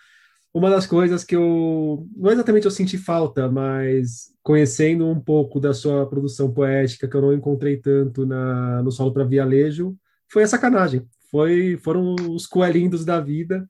[0.54, 5.74] uma das coisas que eu não exatamente eu senti falta, mas conhecendo um pouco da
[5.74, 9.96] sua produção poética que eu não encontrei tanto na no solo para Vialejo,
[10.28, 11.06] foi a sacanagem.
[11.32, 13.67] Foi foram os coelindos da vida.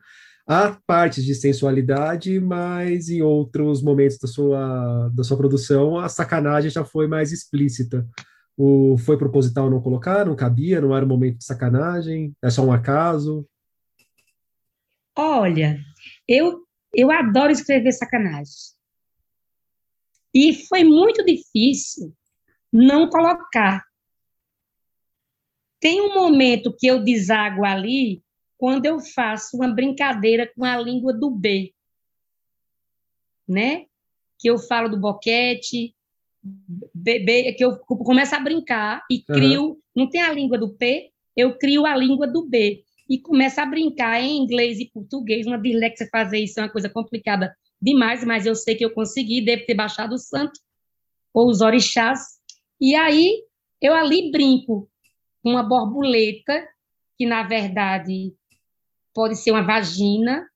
[0.48, 6.72] Há partes de sensualidade, mas em outros momentos da sua da sua produção a sacanagem
[6.72, 8.06] já foi mais explícita.
[8.58, 10.26] O, foi proposital não colocar?
[10.26, 10.82] Não cabia?
[10.82, 12.36] Não era um momento de sacanagem?
[12.44, 13.48] É só um acaso?
[15.16, 15.80] Olha,
[16.28, 18.54] eu, eu adoro escrever sacanagem.
[20.34, 22.14] E foi muito difícil
[22.72, 23.84] não colocar.
[25.82, 28.22] Tem um momento que eu desago ali
[28.56, 31.74] quando eu faço uma brincadeira com a língua do B,
[33.50, 33.88] né?
[34.38, 35.96] Que eu falo do boquete,
[36.94, 39.82] bebê, que eu começo a brincar e crio, uhum.
[39.96, 43.66] não tem a língua do P, eu crio a língua do B e começo a
[43.66, 48.46] brincar em inglês e português, uma dislexia fazer isso é uma coisa complicada demais, mas
[48.46, 50.60] eu sei que eu consegui, deve ter baixado o santo
[51.34, 52.40] ou os orixás,
[52.80, 53.44] e aí
[53.82, 54.91] eu ali brinco
[55.44, 56.68] uma borboleta,
[57.18, 58.34] que na verdade
[59.14, 60.48] pode ser uma vagina,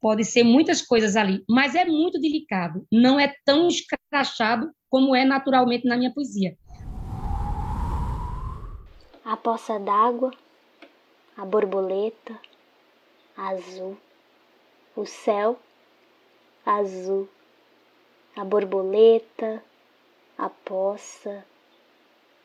[0.00, 5.24] pode ser muitas coisas ali, mas é muito delicado, não é tão escrachado como é
[5.24, 6.56] naturalmente na minha poesia.
[9.24, 10.30] A poça d'água,
[11.36, 12.38] a borboleta,
[13.36, 13.98] azul,
[14.96, 15.58] o céu,
[16.64, 17.28] azul,
[18.34, 19.62] a borboleta,
[20.38, 21.44] a poça,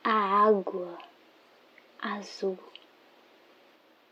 [0.03, 0.97] a água
[2.03, 2.57] azul.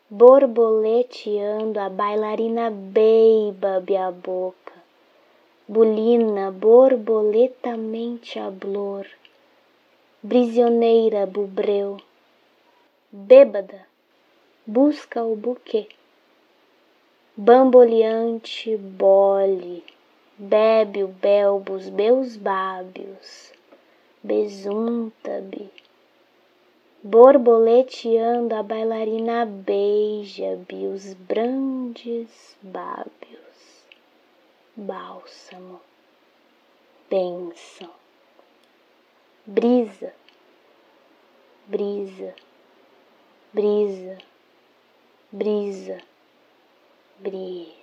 [0.09, 4.73] Borboleteando a bailarina beiba a boca,
[5.67, 9.05] bulina borboletamente a blor,
[10.23, 11.97] brisioneira bubreu,
[13.11, 13.85] bêbada,
[14.65, 15.89] busca o buquê,
[17.35, 19.83] bamboleante bole,
[20.37, 23.51] bebe o belbos beus bábios,
[24.23, 25.69] besunta-be,
[27.03, 33.87] borboleteando a bailarina beija-be os brandes bábios,
[34.75, 35.81] bálsamo,
[37.09, 37.89] bênção,
[39.47, 40.13] brisa,
[41.67, 42.35] brisa,
[43.51, 44.17] brisa,
[45.31, 45.97] brisa,
[47.19, 47.81] brisa.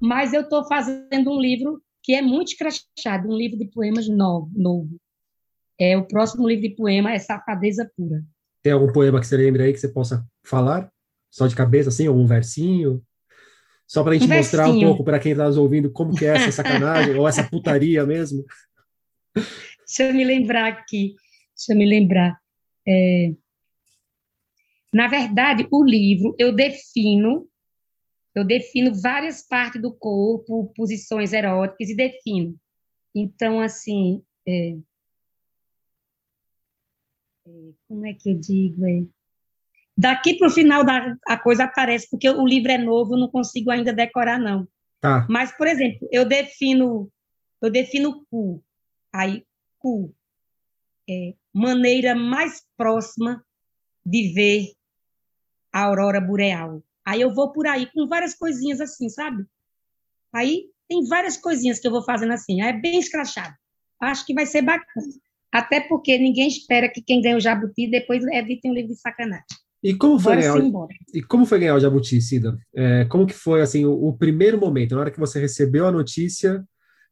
[0.00, 4.48] Mas eu estou fazendo um livro que é muito escrachado, um livro de poemas novo,
[4.54, 4.96] novo.
[5.80, 8.22] É, o próximo livro de poema é Safadeza Pura.
[8.62, 10.92] Tem algum poema que você lembra aí que você possa falar?
[11.30, 13.02] Só de cabeça, assim, ou um versinho?
[13.86, 14.86] Só para a gente um mostrar versinho.
[14.86, 18.04] um pouco para quem está nos ouvindo como que é essa sacanagem, ou essa putaria
[18.04, 18.44] mesmo.
[19.34, 21.14] Deixa eu me lembrar aqui,
[21.56, 22.38] deixa eu me lembrar.
[22.86, 23.32] É...
[24.92, 27.48] Na verdade, o livro eu defino
[28.34, 32.56] eu defino várias partes do corpo, posições eróticas e defino.
[33.14, 34.76] Então, assim, é,
[37.88, 38.86] como é que eu digo?
[38.86, 39.04] É,
[39.96, 43.28] daqui para o final da, a coisa aparece, porque o livro é novo, eu não
[43.28, 44.66] consigo ainda decorar, não.
[45.00, 45.26] Tá.
[45.28, 47.10] Mas, por exemplo, eu defino,
[47.60, 48.62] eu defino cu.
[49.12, 49.44] Aí,
[49.78, 50.14] cu.
[51.08, 53.44] É, maneira mais próxima
[54.04, 54.72] de ver
[55.72, 56.82] a aurora boreal.
[57.04, 59.44] Aí eu vou por aí com várias coisinhas assim, sabe?
[60.32, 62.62] Aí tem várias coisinhas que eu vou fazendo assim.
[62.62, 63.54] É bem escrachado.
[64.00, 65.06] Acho que vai ser bacana.
[65.52, 69.44] Até porque ninguém espera que quem ganha o Jabuti depois evite um livro de sacanagem.
[69.82, 72.58] E como foi ganhar o, e como foi ganhar o Jabuti, Cida?
[72.74, 75.92] É, como que foi assim o, o, primeiro momento, na hora que você recebeu a
[75.92, 76.62] notícia,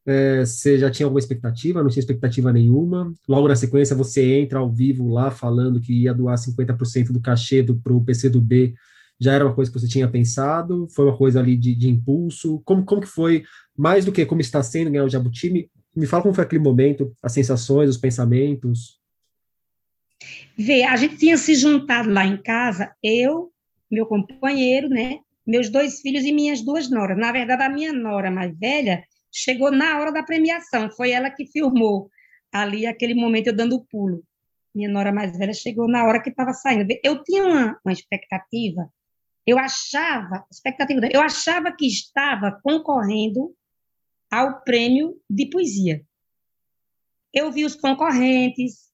[0.05, 1.81] é, você já tinha alguma expectativa?
[1.81, 3.11] Não tinha expectativa nenhuma.
[3.27, 7.63] Logo na sequência você entra ao vivo lá falando que ia doar 50% do cachê
[7.63, 8.75] para o PC do B
[9.19, 10.87] já era uma coisa que você tinha pensado?
[10.95, 12.61] Foi uma coisa ali de, de impulso?
[12.63, 13.43] Como, como que foi,
[13.77, 15.69] mais do que como está sendo ganhar o Jabuti?
[15.99, 18.99] Me, fala como foi aquele momento, as sensações, os pensamentos.
[20.57, 23.51] Vê, a gente tinha se juntado lá em casa, eu,
[23.89, 27.17] meu companheiro, né, meus dois filhos e minhas duas noras.
[27.17, 31.45] Na verdade, a minha nora mais velha chegou na hora da premiação, foi ela que
[31.45, 32.09] filmou
[32.51, 34.23] ali aquele momento eu dando o pulo.
[34.73, 36.93] Minha nora mais velha chegou na hora que estava saindo.
[37.03, 38.89] Eu tinha uma, uma expectativa
[39.49, 43.55] eu achava, expectativa, eu achava que estava concorrendo
[44.29, 46.05] ao prêmio de poesia.
[47.33, 48.89] Eu vi os concorrentes,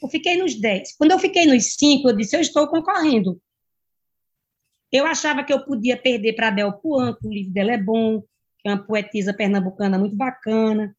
[0.00, 0.96] eu fiquei nos 10.
[0.96, 3.40] Quando eu fiquei nos 5, eu disse, eu estou concorrendo.
[4.90, 8.20] Eu achava que eu podia perder para Bel Puan, que o livro dela é bom,
[8.58, 10.94] que é uma poetisa pernambucana muito bacana,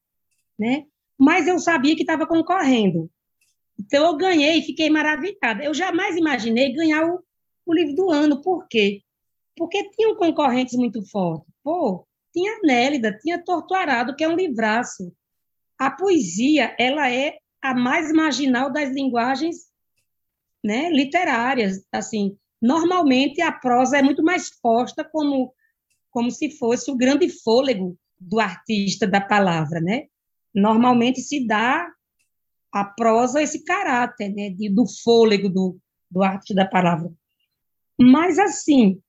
[0.57, 0.85] né?
[1.17, 3.09] Mas eu sabia que estava concorrendo.
[3.79, 5.63] Então eu ganhei e fiquei maravilhada.
[5.63, 7.23] Eu jamais imaginei ganhar o,
[7.65, 8.41] o livro do ano.
[8.41, 9.01] Por quê?
[9.55, 11.47] Porque tinham concorrentes muito fortes.
[11.63, 15.13] Pô, tinha Nélida, tinha Torturado, que é um livraço.
[15.77, 19.67] A poesia, ela é a mais marginal das linguagens
[20.63, 21.85] né, literárias.
[21.91, 25.53] Assim, normalmente a prosa é muito mais posta como,
[26.09, 30.07] como se fosse o grande fôlego do artista da palavra, né?
[30.53, 31.87] Normalmente se dá
[32.71, 35.77] a prosa esse caráter, né, de, do fôlego do,
[36.09, 37.11] do artista da palavra.
[37.99, 38.99] Mas, assim,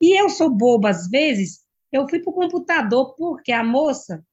[0.00, 1.61] e eu sou boba às vezes,
[1.92, 4.24] eu fui para o computador porque a moça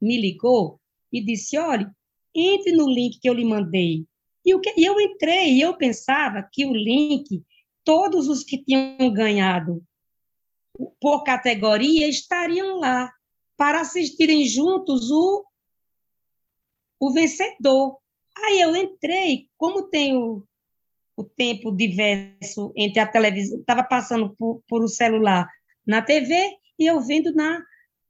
[0.00, 0.80] me ligou
[1.12, 1.94] e disse: olha,
[2.34, 4.04] entre no link que eu lhe mandei.
[4.44, 7.44] E, o que, e eu entrei e eu pensava que o link,
[7.84, 9.82] todos os que tinham ganhado
[11.00, 13.12] por categoria estariam lá
[13.56, 15.44] para assistirem juntos o,
[17.00, 17.98] o vencedor.
[18.36, 20.44] Aí eu entrei, como tenho
[21.16, 25.48] o tempo diverso entre a televisão, estava passando por, por o celular
[25.88, 26.34] na TV
[26.78, 27.62] e eu vendo na,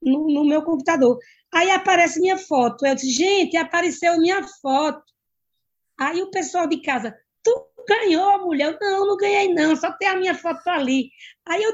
[0.02, 1.16] no, no, meu computador.
[1.54, 2.84] Aí aparece minha foto.
[2.84, 5.04] Eu disse, gente, apareceu minha foto.
[5.98, 8.72] Aí o pessoal de casa, tu ganhou, mulher?
[8.72, 11.10] Eu, não, não ganhei, não, só tem a minha foto ali.
[11.46, 11.72] Aí eu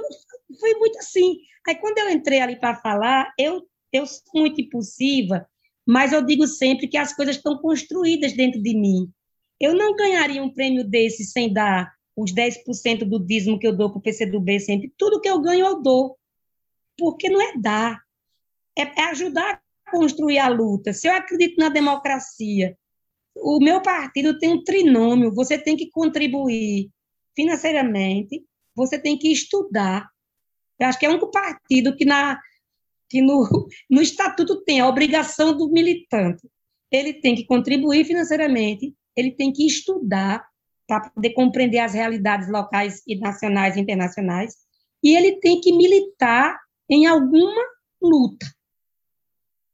[0.61, 1.39] fui muito assim.
[1.67, 5.49] Aí quando eu entrei ali para falar, eu, eu sou muito impulsiva,
[5.87, 9.11] mas eu digo sempre que as coisas estão construídas dentro de mim.
[9.59, 13.91] Eu não ganharia um prêmio desse sem dar os 10% do dízimo que eu dou
[13.91, 14.93] para o PCdoB sempre.
[14.97, 16.17] Tudo que eu ganho, eu dou.
[16.97, 18.01] Porque não é dar.
[18.79, 20.93] é, é ajudar a construir a luta.
[20.93, 22.77] Se eu acredito na democracia,
[23.37, 26.91] o meu partido tem um trinômio, você tem que contribuir
[27.35, 28.45] financeiramente,
[28.75, 30.09] você tem que estudar.
[30.79, 32.41] Eu acho que é único partido que, na,
[33.09, 33.47] que no,
[33.91, 36.49] no estatuto tem a obrigação do militante.
[36.91, 40.47] Ele tem que contribuir financeiramente, ele tem que estudar
[40.87, 44.55] para poder compreender as realidades locais e nacionais e internacionais,
[45.03, 46.59] e ele tem que militar
[46.89, 47.63] em alguma
[48.03, 48.47] luta.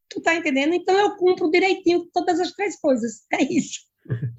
[0.09, 0.75] Tu tá entendendo?
[0.75, 3.25] Então eu cumpro direitinho todas as três coisas.
[3.33, 3.81] É isso.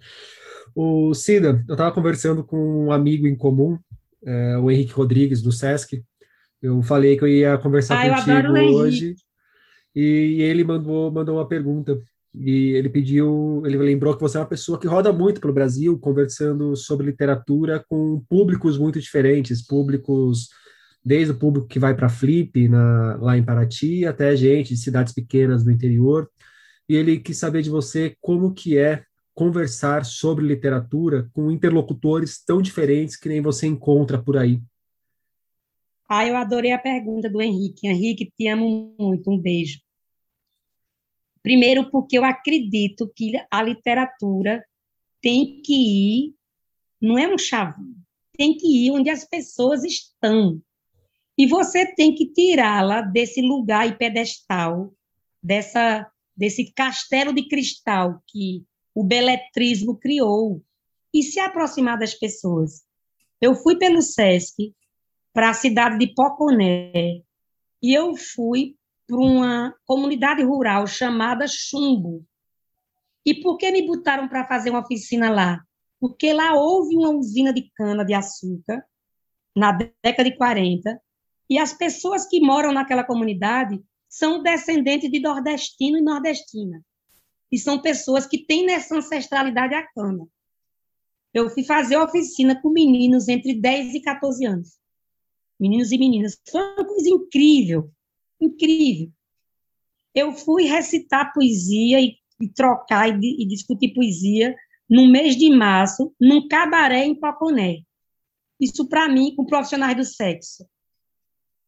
[0.76, 3.78] o Cida, eu estava conversando com um amigo em comum,
[4.26, 6.04] é, o Henrique Rodrigues, do Sesc.
[6.62, 9.16] Eu falei que eu ia conversar ah, contigo hoje.
[9.96, 11.98] E, e ele mandou, mandou uma pergunta.
[12.34, 16.00] E ele pediu, ele lembrou que você é uma pessoa que roda muito pelo Brasil,
[16.00, 20.50] conversando sobre literatura com públicos muito diferentes, públicos
[21.04, 25.14] desde o público que vai para Flip, na, lá em Paraty, até gente de cidades
[25.14, 26.30] pequenas do interior.
[26.88, 29.04] E ele quis saber de você como que é
[29.34, 34.62] conversar sobre literatura com interlocutores tão diferentes que nem você encontra por aí.
[36.08, 37.88] Ah, eu adorei a pergunta do Henrique.
[37.88, 39.32] Henrique, te amo muito.
[39.32, 39.80] Um beijo.
[41.44, 44.64] Primeiro, porque eu acredito que a literatura
[45.22, 46.36] tem que ir,
[47.02, 47.94] não é um chavão,
[48.38, 50.62] tem que ir onde as pessoas estão.
[51.38, 54.94] E você tem que tirá-la desse lugar e pedestal,
[55.42, 58.64] dessa, desse castelo de cristal que
[58.94, 60.62] o beletrismo criou,
[61.14, 62.84] e se aproximar das pessoas.
[63.42, 64.74] Eu fui pelo SESC
[65.34, 67.22] para a cidade de Poconé,
[67.82, 68.76] e eu fui
[69.12, 72.26] para uma comunidade rural chamada Chumbo.
[73.26, 75.62] E por que me botaram para fazer uma oficina lá?
[76.00, 78.82] Porque lá houve uma usina de cana-de-açúcar,
[79.54, 80.98] na década de 40,
[81.50, 86.82] e as pessoas que moram naquela comunidade são descendentes de nordestino e nordestina.
[87.52, 90.26] E são pessoas que têm nessa ancestralidade a cana.
[91.34, 94.80] Eu fui fazer oficina com meninos entre 10 e 14 anos.
[95.60, 96.42] Meninos e meninas.
[96.50, 97.92] Foi uma coisa incrível,
[98.42, 99.12] incrível.
[100.14, 104.56] Eu fui recitar poesia e, e trocar e, e, discutir poesia
[104.90, 107.84] no mês de março, num cabaré em Paponé.
[108.60, 110.66] Isso para mim, com profissionais do sexo.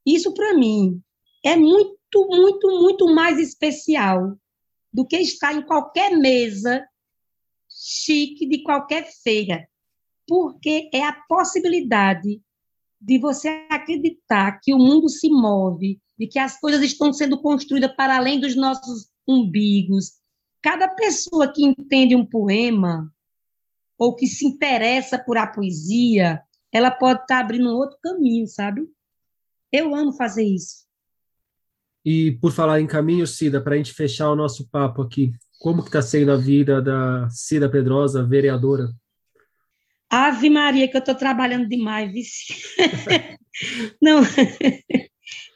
[0.06, 1.02] Isso, para mim,
[1.44, 1.98] é muito,
[2.30, 4.38] muito, muito mais especial
[4.92, 6.86] do que estar em qualquer mesa
[7.70, 9.68] chique de qualquer feira,
[10.28, 12.42] porque é a possibilidade
[13.02, 17.94] de você acreditar que o mundo se move, de que as coisas estão sendo construídas
[17.96, 20.14] para além dos nossos umbigos.
[20.62, 23.12] Cada pessoa que entende um poema
[23.98, 26.42] ou que se interessa por a poesia,
[26.72, 28.82] ela pode estar abrindo um outro caminho, sabe?
[29.72, 30.84] Eu amo fazer isso.
[32.06, 35.82] E por falar em caminho, Cida, para a gente fechar o nosso papo aqui, como
[35.82, 38.94] que está sendo a vida da Cida Pedrosa, vereadora?
[40.10, 42.54] Ave Maria, que eu estou trabalhando demais, vice.
[44.02, 44.22] Não,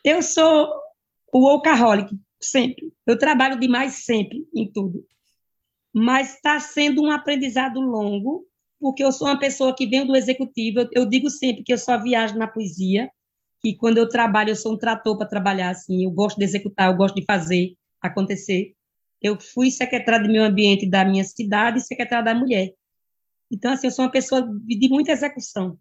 [0.08, 0.70] eu sou
[1.34, 2.92] o workaholic, sempre.
[3.06, 5.06] Eu trabalho demais sempre, em tudo.
[5.94, 8.46] Mas está sendo um aprendizado longo,
[8.80, 10.80] porque eu sou uma pessoa que vem do executivo.
[10.80, 13.10] Eu, eu digo sempre que eu só viajo na poesia,
[13.62, 16.92] que quando eu trabalho, eu sou um trator para trabalhar, assim, eu gosto de executar,
[16.92, 18.76] eu gosto de fazer acontecer.
[19.22, 22.72] Eu fui secretária de meio ambiente da minha cidade e secretária da mulher.
[23.52, 25.78] Então, assim, eu sou uma pessoa de muita execução.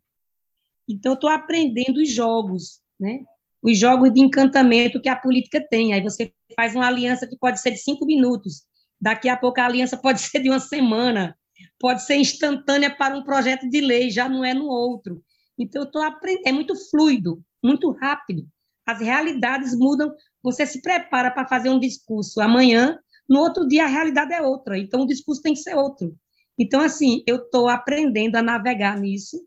[0.88, 3.24] Então, eu estou aprendendo os jogos, né?
[3.66, 5.92] Os jogos de encantamento que a política tem.
[5.92, 8.64] Aí você faz uma aliança que pode ser de cinco minutos.
[9.00, 11.36] Daqui a pouco a aliança pode ser de uma semana.
[11.78, 15.22] Pode ser instantânea para um projeto de lei, já não é no outro.
[15.58, 16.46] Então, eu estou aprendendo.
[16.46, 18.46] É muito fluido muito rápido.
[18.86, 20.14] As realidades mudam.
[20.42, 22.98] Você se prepara para fazer um discurso amanhã,
[23.28, 24.78] no outro dia a realidade é outra.
[24.78, 26.16] Então, o discurso tem que ser outro.
[26.56, 29.44] Então, assim, eu estou aprendendo a navegar nisso.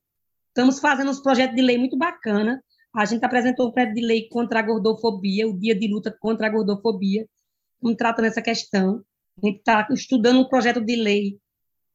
[0.50, 2.62] Estamos fazendo uns projetos de lei muito bacana.
[2.94, 6.48] A gente apresentou um projeto de lei contra a gordofobia, o dia de luta contra
[6.48, 7.28] a gordofobia.
[7.76, 9.04] Estamos tratando essa questão.
[9.42, 11.40] A gente está estudando um projeto de lei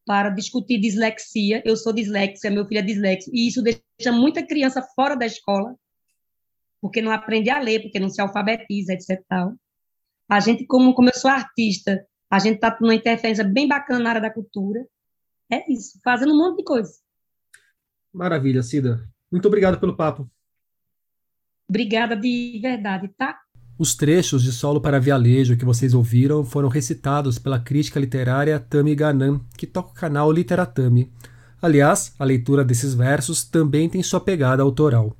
[0.07, 1.63] para discutir dislexia.
[1.65, 5.75] Eu sou dislexia, meu filho é disléxico, e isso deixa muita criança fora da escola
[6.85, 9.19] porque não aprende a ler, porque não se alfabetiza, etc.
[10.29, 14.11] A gente, como, como eu sou artista, a gente está numa interferência bem bacana na
[14.11, 14.87] área da cultura.
[15.51, 16.93] É isso, fazendo um monte de coisa.
[18.13, 19.09] Maravilha, Cida.
[19.33, 20.31] Muito obrigado pelo papo.
[21.69, 23.37] Obrigada de verdade, tá?
[23.77, 28.95] Os trechos de Solo para Vialejo que vocês ouviram foram recitados pela crítica literária Tami
[28.95, 31.11] Ganan, que toca o canal Literatami.
[31.61, 35.17] Aliás, a leitura desses versos também tem sua pegada autoral.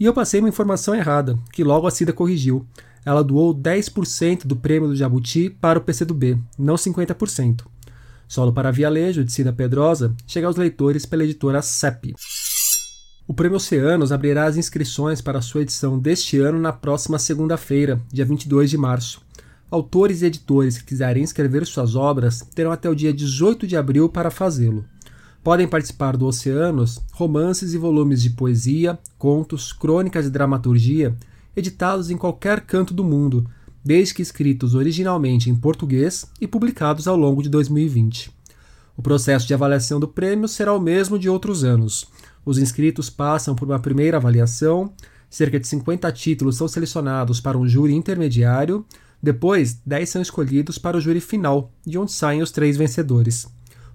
[0.00, 2.64] E eu passei uma informação errada, que logo a Cida corrigiu.
[3.04, 7.64] ela doou 10% do prêmio do Jabuti para o PCdoB, não 50%.
[8.26, 12.14] Solo para Vialejo, de Cida Pedrosa, chega aos leitores pela editora CEP.
[13.28, 18.00] O Prêmio Oceanos abrirá as inscrições para a sua edição deste ano na próxima segunda-feira,
[18.10, 19.20] dia 22 de março.
[19.70, 24.08] Autores e editores que quiserem escrever suas obras terão até o dia 18 de abril
[24.08, 24.82] para fazê-lo.
[25.44, 31.14] Podem participar do Oceanos romances e volumes de poesia, contos, crônicas e dramaturgia
[31.54, 33.46] editados em qualquer canto do mundo,
[33.84, 38.32] desde que escritos originalmente em português e publicados ao longo de 2020.
[38.96, 42.08] O processo de avaliação do prêmio será o mesmo de outros anos.
[42.48, 44.90] Os inscritos passam por uma primeira avaliação,
[45.28, 48.86] cerca de 50 títulos são selecionados para um júri intermediário,
[49.22, 53.46] depois 10 são escolhidos para o júri final, de onde saem os três vencedores.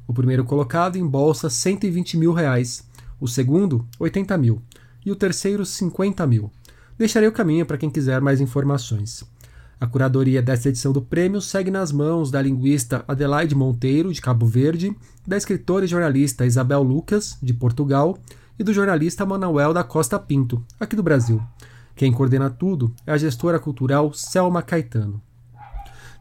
[0.06, 2.88] O primeiro colocado embolsa 120 mil reais,
[3.20, 4.62] o segundo 80 mil
[5.04, 6.51] e o terceiro 50 mil.
[6.95, 9.24] Deixarei o caminho para quem quiser mais informações.
[9.82, 14.45] A curadoria desta edição do prêmio segue nas mãos da linguista Adelaide Monteiro, de Cabo
[14.45, 14.95] Verde,
[15.26, 18.20] da escritora e jornalista Isabel Lucas, de Portugal,
[18.58, 21.41] e do jornalista Manuel da Costa Pinto, aqui do Brasil.
[21.95, 25.22] Quem coordena tudo é a gestora cultural Selma Caetano.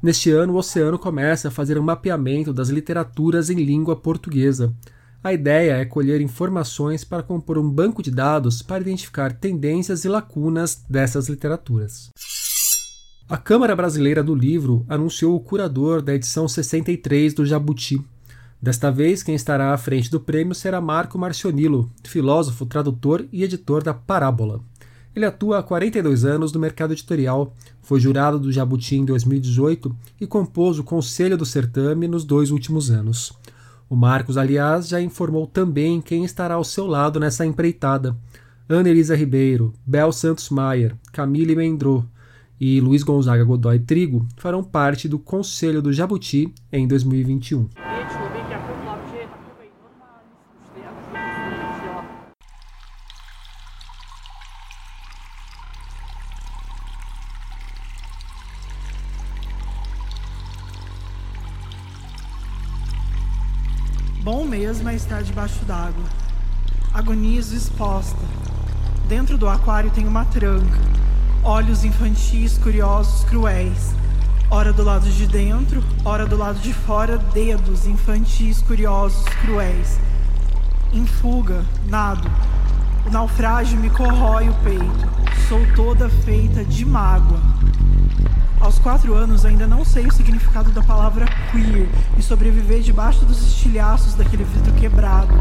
[0.03, 4.75] Neste ano, o Oceano começa a fazer um mapeamento das literaturas em língua portuguesa.
[5.23, 10.09] A ideia é colher informações para compor um banco de dados para identificar tendências e
[10.09, 12.11] lacunas dessas literaturas.
[13.29, 18.05] A Câmara Brasileira do Livro anunciou o curador da edição 63 do Jabuti.
[18.63, 23.83] Desta vez, quem estará à frente do prêmio será Marco Marcionilo, filósofo, tradutor e editor
[23.83, 24.61] da Parábola.
[25.17, 27.53] Ele atua há 42 anos no mercado editorial,
[27.83, 32.89] foi jurado do Jabuti em 2018 e compôs o Conselho do Certame nos dois últimos
[32.89, 33.33] anos.
[33.91, 38.17] O Marcos, aliás, já informou também quem estará ao seu lado nessa empreitada.
[38.69, 42.09] Ana Elisa Ribeiro, Bel Santos Maier, Camille Mendro
[42.61, 47.92] e Luiz Gonzaga Godoy Trigo farão parte do Conselho do Jabuti em 2021.
[64.73, 66.03] Bom mesmo é estar debaixo d'água.
[66.95, 68.25] Agonizo exposta.
[69.07, 70.81] Dentro do aquário tem uma tranca.
[71.45, 73.95] Olhos infantis, curiosos, cruéis.
[74.51, 80.01] Ora do lado de dentro, ora do lado de fora, dedos infantis, curiosos, cruéis.
[80.91, 82.31] Em fuga, nado.
[83.07, 85.07] O naufrágio me corrói o peito.
[85.51, 87.52] Sou toda feita de mágoa.
[88.63, 93.43] Aos quatro anos ainda não sei o significado da palavra queer e sobreviver debaixo dos
[93.43, 95.35] estilhaços daquele vidro quebrado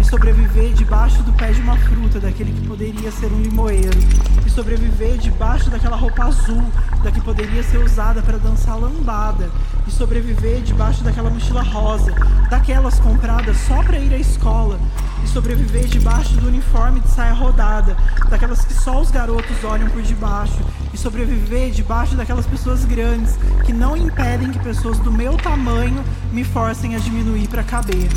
[0.00, 3.96] e sobreviver debaixo do pé de uma fruta daquele que poderia ser um limoeiro
[4.44, 6.64] e sobreviver debaixo daquela roupa azul
[7.04, 9.48] da que poderia ser usada para dançar lambada
[9.86, 12.12] e sobreviver debaixo daquela mochila rosa
[12.48, 14.78] daquelas compradas só para ir à escola
[15.22, 17.96] e sobreviver debaixo do uniforme de saia rodada
[18.28, 20.58] daquelas que só os garotos olham por debaixo
[20.92, 26.44] e sobreviver debaixo daquelas pessoas grandes que não impedem que pessoas do meu tamanho me
[26.44, 28.08] forcem a diminuir para caber.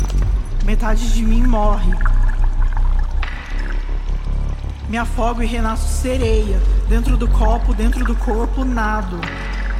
[0.64, 1.92] Metade de mim morre.
[4.88, 9.20] Me afogo e renasço sereia, dentro do copo, dentro do corpo, nado.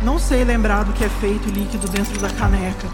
[0.02, 2.86] Não sei lembrar do que é feito líquido dentro da caneca.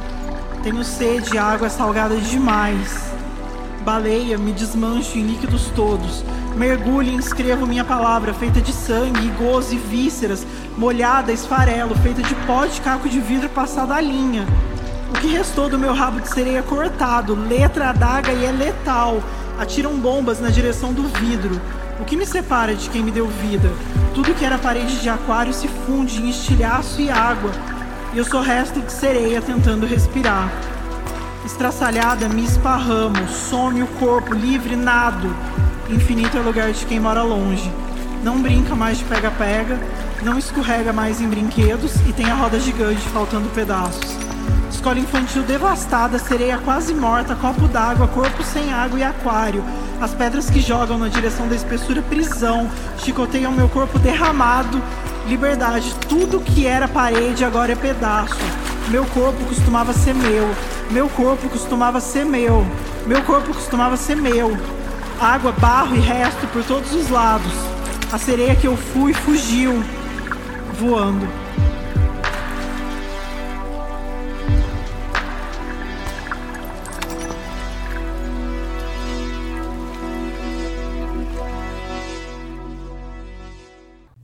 [0.62, 3.12] Tenho sede, água é salgada demais.
[3.84, 6.24] Baleia, me desmancho em líquidos todos.
[6.56, 10.46] Mergulho e escrevo minha palavra, feita de sangue, gozo e vísceras,
[10.78, 14.46] molhada, esfarelo, feita de pó de caco de vidro passado a linha.
[15.10, 19.22] O que restou do meu rabo de sereia cortado, letra adaga e é letal.
[19.58, 21.60] Atiram bombas na direção do vidro.
[22.00, 23.70] O que me separa de quem me deu vida?
[24.14, 27.52] Tudo que era parede de aquário se funde em estilhaço e água.
[28.12, 30.50] E eu sou resto de sereia tentando respirar.
[31.44, 35.34] Estraçalhada, me esparramo, some o corpo, livre, nado.
[35.88, 37.70] Infinito é lugar de quem mora longe.
[38.24, 39.78] Não brinca mais de pega-pega,
[40.22, 44.23] não escorrega mais em brinquedos e tem a roda gigante faltando pedaços.
[44.84, 49.64] Escola infantil devastada, sereia quase morta, copo d'água, corpo sem água e aquário.
[49.98, 54.82] As pedras que jogam na direção da espessura prisão, chicoteiam meu corpo derramado.
[55.26, 58.36] Liberdade, tudo que era parede agora é pedaço.
[58.88, 60.54] Meu corpo costumava ser meu,
[60.90, 62.66] meu corpo costumava ser meu,
[63.06, 64.54] meu corpo costumava ser meu
[65.18, 67.54] água, barro e resto por todos os lados.
[68.12, 69.82] A sereia que eu fui fugiu,
[70.78, 71.43] voando.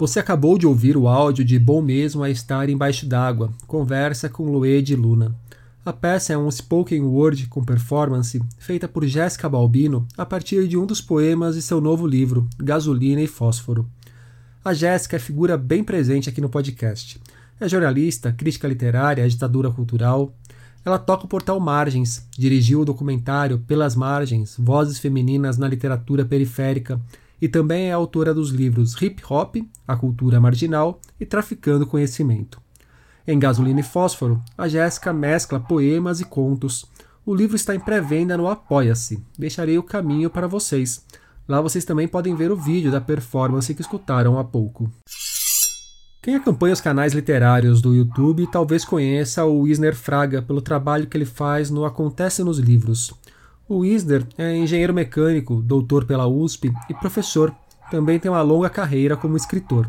[0.00, 4.50] Você acabou de ouvir o áudio de Bom Mesmo a Estar Embaixo d'Água, conversa com
[4.50, 5.36] Lued Luna.
[5.84, 10.78] A peça é um spoken word com performance feita por Jéssica Balbino a partir de
[10.78, 13.86] um dos poemas de seu novo livro, Gasolina e Fósforo.
[14.64, 17.20] A Jéssica é figura bem presente aqui no podcast.
[17.60, 20.34] É jornalista, crítica literária, agitadora cultural.
[20.82, 26.98] Ela toca o portal Margens, dirigiu o documentário Pelas Margens, Vozes Femininas na Literatura Periférica
[27.40, 32.60] e também é autora dos livros Hip Hop, A Cultura Marginal e Traficando Conhecimento.
[33.26, 36.84] Em Gasolina e Fósforo, a Jéssica mescla poemas e contos.
[37.24, 39.22] O livro está em pré-venda no Apoia-se.
[39.38, 41.04] Deixarei o caminho para vocês.
[41.46, 44.90] Lá vocês também podem ver o vídeo da performance que escutaram há pouco.
[46.22, 51.16] Quem acompanha os canais literários do YouTube talvez conheça o Wisner Fraga pelo trabalho que
[51.16, 53.10] ele faz no Acontece nos Livros.
[53.70, 57.54] O Wisner é engenheiro mecânico, doutor pela USP e professor.
[57.88, 59.88] Também tem uma longa carreira como escritor.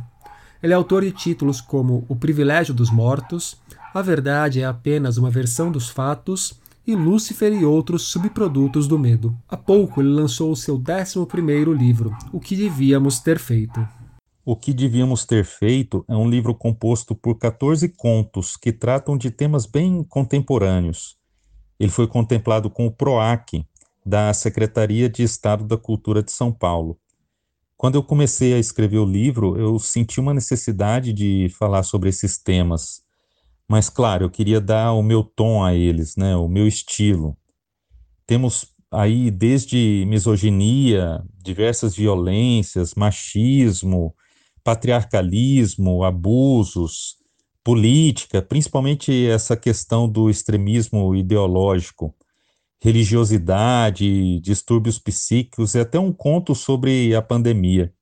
[0.61, 3.59] Ele é autor de títulos como O Privilégio dos Mortos,
[3.91, 9.35] A Verdade é apenas uma versão dos fatos e Lúcifer e outros subprodutos do medo.
[9.49, 13.83] Há pouco ele lançou o seu 11º livro, O que devíamos ter feito.
[14.45, 19.31] O que devíamos ter feito é um livro composto por 14 contos que tratam de
[19.31, 21.19] temas bem contemporâneos.
[21.79, 23.65] Ele foi contemplado com o PROAC,
[24.05, 26.99] da Secretaria de Estado da Cultura de São Paulo.
[27.77, 32.37] Quando eu comecei a escrever o livro, eu senti uma necessidade de falar sobre esses
[32.37, 33.01] temas.
[33.67, 37.37] Mas, claro, eu queria dar o meu tom a eles, né, o meu estilo.
[38.27, 44.13] Temos aí desde misoginia, diversas violências, machismo,
[44.63, 47.15] patriarcalismo, abusos,
[47.63, 52.13] política, principalmente essa questão do extremismo ideológico
[52.81, 57.93] religiosidade, distúrbios psíquicos e até um conto sobre a pandemia.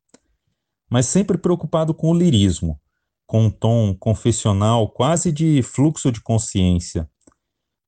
[0.90, 2.80] Mas sempre preocupado com o lirismo,
[3.28, 7.10] com um tom confessional quase de fluxo de consciência.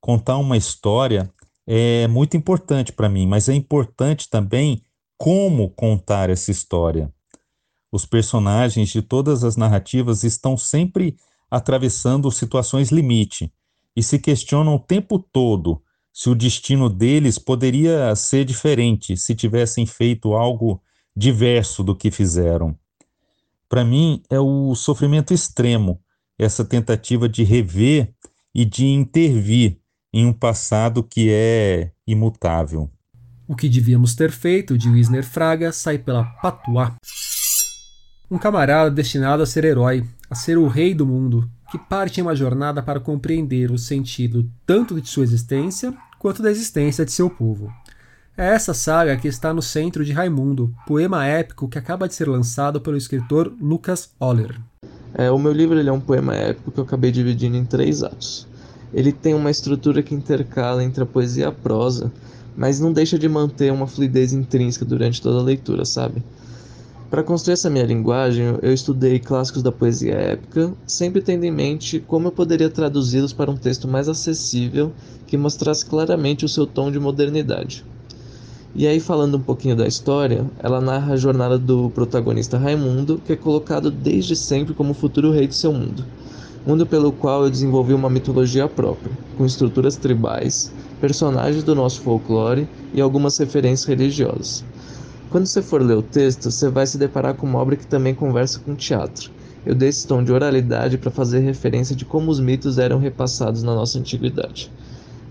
[0.02, 1.34] Contar uma história
[1.66, 4.84] é muito importante para mim, mas é importante também
[5.18, 7.14] como contar essa história.
[7.90, 11.16] Os personagens de todas as narrativas estão sempre
[11.50, 13.54] atravessando situações limite
[13.96, 15.82] e se questionam o tempo todo
[16.14, 20.82] se o destino deles poderia ser diferente se tivessem feito algo
[21.16, 22.78] diverso do que fizeram.
[23.70, 26.02] Para mim, é o sofrimento extremo,
[26.38, 28.14] essa tentativa de rever
[28.54, 29.80] e de intervir
[30.14, 32.92] em um passado que é imutável.
[33.48, 36.96] O que devíamos ter feito, de Wisner Fraga, sai pela Patuá.
[38.30, 42.24] Um camarada destinado a ser herói, a ser o rei do mundo, que parte em
[42.24, 47.30] uma jornada para compreender o sentido tanto de sua existência quanto da existência de seu
[47.30, 47.72] povo.
[48.38, 52.28] É essa saga que está no centro de Raimundo, poema épico que acaba de ser
[52.28, 54.60] lançado pelo escritor Lucas Oller.
[55.14, 58.46] É, o meu livro é um poema épico que eu acabei dividindo em três atos.
[58.94, 62.12] Ele tem uma estrutura que intercala entre a poesia e a prosa,
[62.56, 66.22] mas não deixa de manter uma fluidez intrínseca durante toda a leitura, sabe?
[67.12, 72.00] Para construir essa minha linguagem, eu estudei clássicos da poesia épica, sempre tendo em mente
[72.00, 74.94] como eu poderia traduzi-los para um texto mais acessível
[75.28, 77.84] que mostrasse claramente o seu tom de modernidade.
[78.74, 83.34] E aí, falando um pouquinho da história, ela narra a jornada do protagonista Raimundo, que
[83.34, 86.06] é colocado desde sempre como futuro rei do seu mundo.
[86.66, 92.70] Mundo pelo qual eu desenvolvi uma mitologia própria, com estruturas tribais, personagens do nosso folclore
[92.94, 94.64] e algumas referências religiosas.
[95.32, 98.14] Quando você for ler o texto, você vai se deparar com uma obra que também
[98.14, 99.32] conversa com teatro.
[99.66, 103.64] Eu dei esse tom de oralidade para fazer referência de como os mitos eram repassados
[103.64, 104.70] na nossa antiguidade.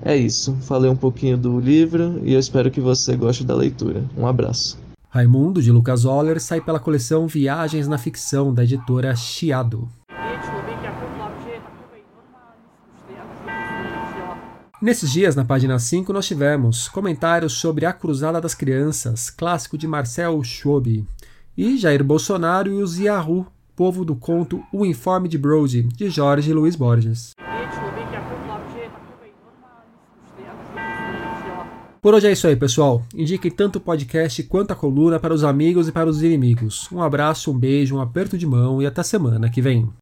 [0.01, 4.03] É isso, falei um pouquinho do livro e eu espero que você goste da leitura.
[4.17, 4.79] Um abraço.
[5.11, 9.87] Raimundo, de Lucas Oller, sai pela coleção Viagens na Ficção, da editora Chiado.
[14.83, 19.87] Nesses dias, na página 5, nós tivemos comentários sobre A Cruzada das Crianças, clássico de
[19.87, 21.05] Marcel Schwob,
[21.55, 26.51] e Jair Bolsonaro e os Yahoo, povo do conto O Informe de Brody, de Jorge
[26.55, 27.35] Luiz Borges.
[32.01, 33.05] Por hoje é isso aí, pessoal.
[33.15, 36.89] Indiquem tanto o podcast quanto a coluna para os amigos e para os inimigos.
[36.91, 39.93] Um abraço, um beijo, um aperto de mão e até semana que vem.